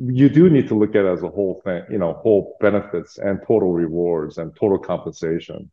you 0.00 0.28
do 0.28 0.48
need 0.48 0.68
to 0.68 0.74
look 0.74 0.90
at 0.90 1.04
it 1.04 1.12
as 1.12 1.22
a 1.22 1.28
whole 1.28 1.60
thing, 1.64 1.82
you 1.90 1.98
know, 1.98 2.14
whole 2.14 2.56
benefits 2.60 3.18
and 3.18 3.40
total 3.46 3.72
rewards 3.72 4.38
and 4.38 4.54
total 4.56 4.78
compensation. 4.78 5.70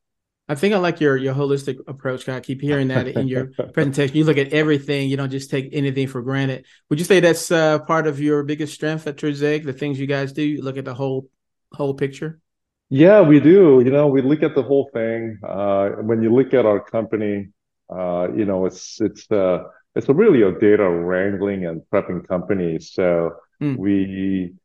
I 0.51 0.55
think 0.55 0.73
I 0.73 0.79
like 0.79 0.99
your 0.99 1.15
your 1.15 1.33
holistic 1.33 1.77
approach. 1.87 2.27
I 2.27 2.41
keep 2.41 2.59
hearing 2.59 2.89
that 2.89 3.07
in 3.07 3.29
your 3.29 3.51
presentation. 3.73 4.17
You 4.17 4.25
look 4.25 4.37
at 4.37 4.51
everything. 4.51 5.09
You 5.09 5.15
don't 5.15 5.29
just 5.29 5.49
take 5.49 5.69
anything 5.71 6.07
for 6.07 6.21
granted. 6.21 6.65
Would 6.89 6.99
you 6.99 7.05
say 7.05 7.21
that's 7.21 7.49
uh, 7.51 7.79
part 7.79 8.05
of 8.05 8.19
your 8.19 8.43
biggest 8.43 8.73
strength 8.73 9.07
at 9.07 9.15
Trusaic? 9.15 9.63
The 9.63 9.71
things 9.71 9.97
you 9.97 10.07
guys 10.07 10.33
do, 10.33 10.41
you 10.41 10.61
look 10.61 10.75
at 10.75 10.83
the 10.83 10.93
whole 10.93 11.29
whole 11.71 11.93
picture. 11.93 12.41
Yeah, 12.89 13.21
we 13.21 13.39
do. 13.39 13.81
You 13.85 13.91
know, 13.91 14.07
we 14.07 14.21
look 14.21 14.43
at 14.43 14.53
the 14.53 14.61
whole 14.61 14.89
thing. 14.91 15.39
Uh, 15.41 15.91
when 16.09 16.21
you 16.21 16.35
look 16.35 16.53
at 16.53 16.65
our 16.65 16.81
company, 16.83 17.47
uh, 17.89 18.27
you 18.35 18.43
know, 18.43 18.65
it's 18.65 18.99
it's 18.99 19.31
uh, 19.31 19.59
it's 19.95 20.09
a 20.09 20.13
really 20.13 20.41
a 20.41 20.51
data 20.51 20.83
wrangling 20.89 21.65
and 21.65 21.81
prepping 21.93 22.27
company. 22.27 22.77
So 22.79 23.35
mm. 23.63 23.77
we 23.77 24.55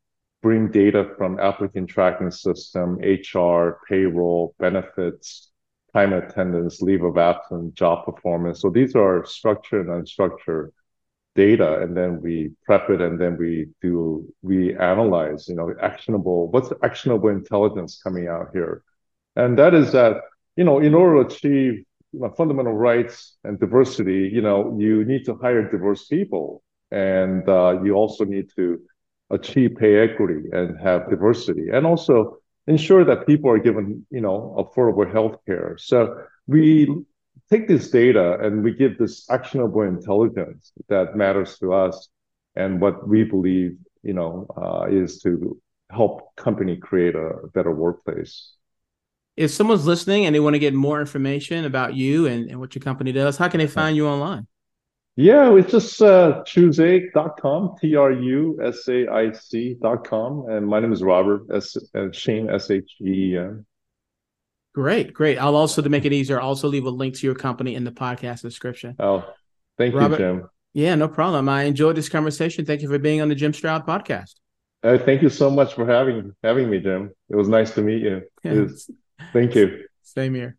bring 0.43 0.69
data 0.73 1.11
from 1.17 1.39
applicant 1.39 1.89
tracking 1.89 2.33
system, 2.33 2.99
HR, 2.99 3.79
payroll, 3.89 4.57
benefits, 4.59 5.53
time 5.93 6.13
attendance, 6.13 6.83
leave 6.83 7.03
of 7.05 7.17
absence, 7.17 7.73
job 7.75 8.05
performance. 8.05 8.61
So 8.61 8.71
these 8.71 8.95
are 8.95 9.25
structured 9.25 9.89
and 9.89 10.07
unstructured 10.07 10.71
data, 11.35 11.81
and 11.83 11.97
then 11.97 12.21
we 12.23 12.53
prep 12.65 12.91
it, 12.91 13.01
and 13.01 13.21
then 13.21 13.37
we 13.37 13.69
do 13.83 14.27
we 14.43 14.77
analyze, 14.77 15.49
you 15.49 15.55
know, 15.55 15.73
actionable. 15.83 16.51
What's 16.51 16.73
actionable 16.83 17.29
intelligence 17.29 18.01
coming 18.03 18.29
out 18.29 18.49
here? 18.53 18.83
And 19.37 19.59
that 19.59 19.75
is 19.75 19.93
that 19.93 20.23
you 20.57 20.65
know, 20.65 20.81
in 20.81 20.95
order 20.95 21.23
to 21.23 21.27
achieve 21.27 21.85
you 22.13 22.21
know, 22.21 22.31
fundamental 22.31 22.73
rights 22.73 23.37
and 23.45 23.61
diversity, 23.61 24.31
you 24.33 24.41
know, 24.41 24.77
you 24.79 25.05
need 25.05 25.25
to 25.27 25.37
hire 25.37 25.71
diverse 25.71 26.07
people, 26.07 26.63
and 26.91 27.49
uh, 27.49 27.79
you 27.85 27.95
also 27.95 28.25
need 28.25 28.51
to 28.57 28.81
achieve 29.31 29.77
pay 29.79 29.99
equity 29.99 30.49
and 30.53 30.81
have 30.81 31.11
diversity, 31.11 31.69
and 31.73 31.87
also 31.87 32.39
ensure 32.67 33.05
that 33.05 33.27
people 33.27 33.51
are 33.51 33.59
given, 33.59 34.07
you 34.11 34.21
know, 34.21 34.55
affordable 34.59 35.11
health 35.11 35.39
care. 35.47 35.77
So 35.79 36.23
we 36.47 36.89
take 37.51 37.69
this 37.69 37.91
data 37.91 38.39
and 38.41 38.63
we 38.63 38.75
give 38.75 38.99
this 38.99 39.29
actionable 39.31 39.83
intelligence 39.83 40.73
that 40.89 41.17
matters 41.17 41.59
to 41.59 41.73
us 41.73 42.09
and 42.57 42.81
what 42.81 43.07
we 43.07 43.25
believe, 43.25 43.77
you 44.03 44.15
know, 44.15 44.47
uh, 44.57 44.87
is 44.91 45.21
to 45.23 45.61
help 45.91 46.35
company 46.37 46.77
create 46.77 47.15
a 47.15 47.47
better 47.55 47.73
workplace. 47.73 48.53
If 49.37 49.51
someone's 49.51 49.87
listening 49.87 50.25
and 50.25 50.35
they 50.35 50.41
want 50.41 50.55
to 50.55 50.59
get 50.59 50.75
more 50.75 50.99
information 51.01 51.67
about 51.67 51.95
you 51.95 52.27
and, 52.27 52.51
and 52.51 52.59
what 52.59 52.75
your 52.75 52.83
company 52.83 53.13
does, 53.13 53.37
how 53.37 53.49
can 53.49 53.59
they 53.59 53.67
find 53.67 53.95
you 53.95 54.09
online? 54.09 54.47
Yeah, 55.17 55.57
it's 55.57 55.73
just 55.73 56.03
uh, 56.03 56.45
trusaic.com, 56.47 57.77
T 57.81 57.97
R 57.97 58.13
U 58.13 58.59
S 58.63 58.87
A 58.87 59.09
I 59.11 59.33
C.com. 59.33 60.51
And 60.51 60.67
my 60.67 60.79
name 60.79 60.93
is 60.93 61.03
Robert 61.03 61.47
S. 61.55 61.75
Uh, 61.95 62.13
Sheen, 62.13 62.51
S 62.51 62.71
H 62.71 62.97
E 63.01 63.33
E 63.33 63.37
N. 63.39 63.65
Great, 64.75 65.15
great. 65.15 65.39
I'll 65.39 65.57
also, 65.57 65.81
to 65.81 65.89
make 65.89 66.05
it 66.05 66.13
easier, 66.13 66.39
also 66.39 66.69
leave 66.69 66.85
a 66.85 66.91
link 66.91 67.15
to 67.15 67.27
your 67.27 67.35
company 67.35 67.75
in 67.75 67.85
the 67.85 67.91
podcast 67.91 68.43
description. 68.43 68.95
Oh, 68.99 69.25
thank 69.79 69.95
Robert, 69.95 70.21
you, 70.21 70.25
Jim. 70.41 70.51
Yeah, 70.75 70.95
no 70.97 71.09
problem. 71.09 71.49
I 71.49 71.63
enjoyed 71.63 71.97
this 71.97 72.11
conversation. 72.11 72.67
Thank 72.67 72.83
you 72.83 72.89
for 72.89 72.99
being 72.99 73.23
on 73.23 73.31
the 73.31 73.35
Jim 73.35 73.55
Stroud 73.55 73.87
podcast. 73.87 74.35
Uh, 74.83 74.99
thank 74.99 75.23
you 75.23 75.31
so 75.31 75.51
much 75.51 75.73
for 75.73 75.87
having 75.87 76.35
having 76.45 76.69
me, 76.69 76.79
Jim. 76.79 77.11
It 77.31 77.37
was 77.37 77.49
nice 77.49 77.71
to 77.73 77.81
meet 77.81 78.03
you. 78.03 78.23
Yeah. 78.45 78.67
thank 79.33 79.55
you. 79.55 79.87
Same 80.03 80.35
here. 80.35 80.59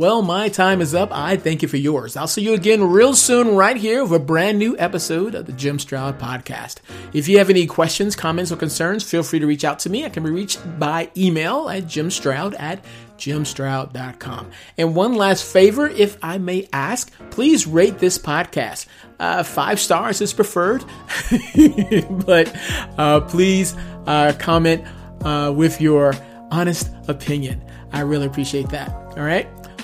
Well, 0.00 0.22
my 0.22 0.48
time 0.48 0.80
is 0.80 0.94
up. 0.94 1.10
I 1.12 1.36
thank 1.36 1.60
you 1.60 1.68
for 1.68 1.76
yours. 1.76 2.16
I'll 2.16 2.26
see 2.26 2.40
you 2.40 2.54
again 2.54 2.82
real 2.82 3.12
soon, 3.12 3.54
right 3.54 3.76
here, 3.76 4.02
with 4.02 4.14
a 4.14 4.18
brand 4.18 4.58
new 4.58 4.74
episode 4.78 5.34
of 5.34 5.44
the 5.44 5.52
Jim 5.52 5.78
Stroud 5.78 6.18
Podcast. 6.18 6.76
If 7.12 7.28
you 7.28 7.36
have 7.36 7.50
any 7.50 7.66
questions, 7.66 8.16
comments, 8.16 8.50
or 8.50 8.56
concerns, 8.56 9.04
feel 9.04 9.22
free 9.22 9.40
to 9.40 9.46
reach 9.46 9.62
out 9.62 9.78
to 9.80 9.90
me. 9.90 10.06
I 10.06 10.08
can 10.08 10.22
be 10.24 10.30
reached 10.30 10.78
by 10.78 11.10
email 11.18 11.68
at 11.68 11.82
jimstroud 11.82 12.58
at 12.58 12.82
jimstroud.com. 13.18 14.50
And 14.78 14.96
one 14.96 15.16
last 15.16 15.44
favor, 15.44 15.86
if 15.86 16.16
I 16.22 16.38
may 16.38 16.66
ask, 16.72 17.12
please 17.28 17.66
rate 17.66 17.98
this 17.98 18.16
podcast. 18.16 18.86
Uh, 19.18 19.42
five 19.42 19.78
stars 19.78 20.22
is 20.22 20.32
preferred, 20.32 20.82
but 22.26 22.56
uh, 22.96 23.20
please 23.20 23.76
uh, 24.06 24.32
comment 24.38 24.82
uh, 25.26 25.52
with 25.54 25.78
your 25.78 26.14
honest 26.50 26.90
opinion. 27.06 27.62
I 27.92 28.00
really 28.00 28.24
appreciate 28.24 28.70
that. 28.70 28.88
All 28.88 29.24
right. 29.24 29.59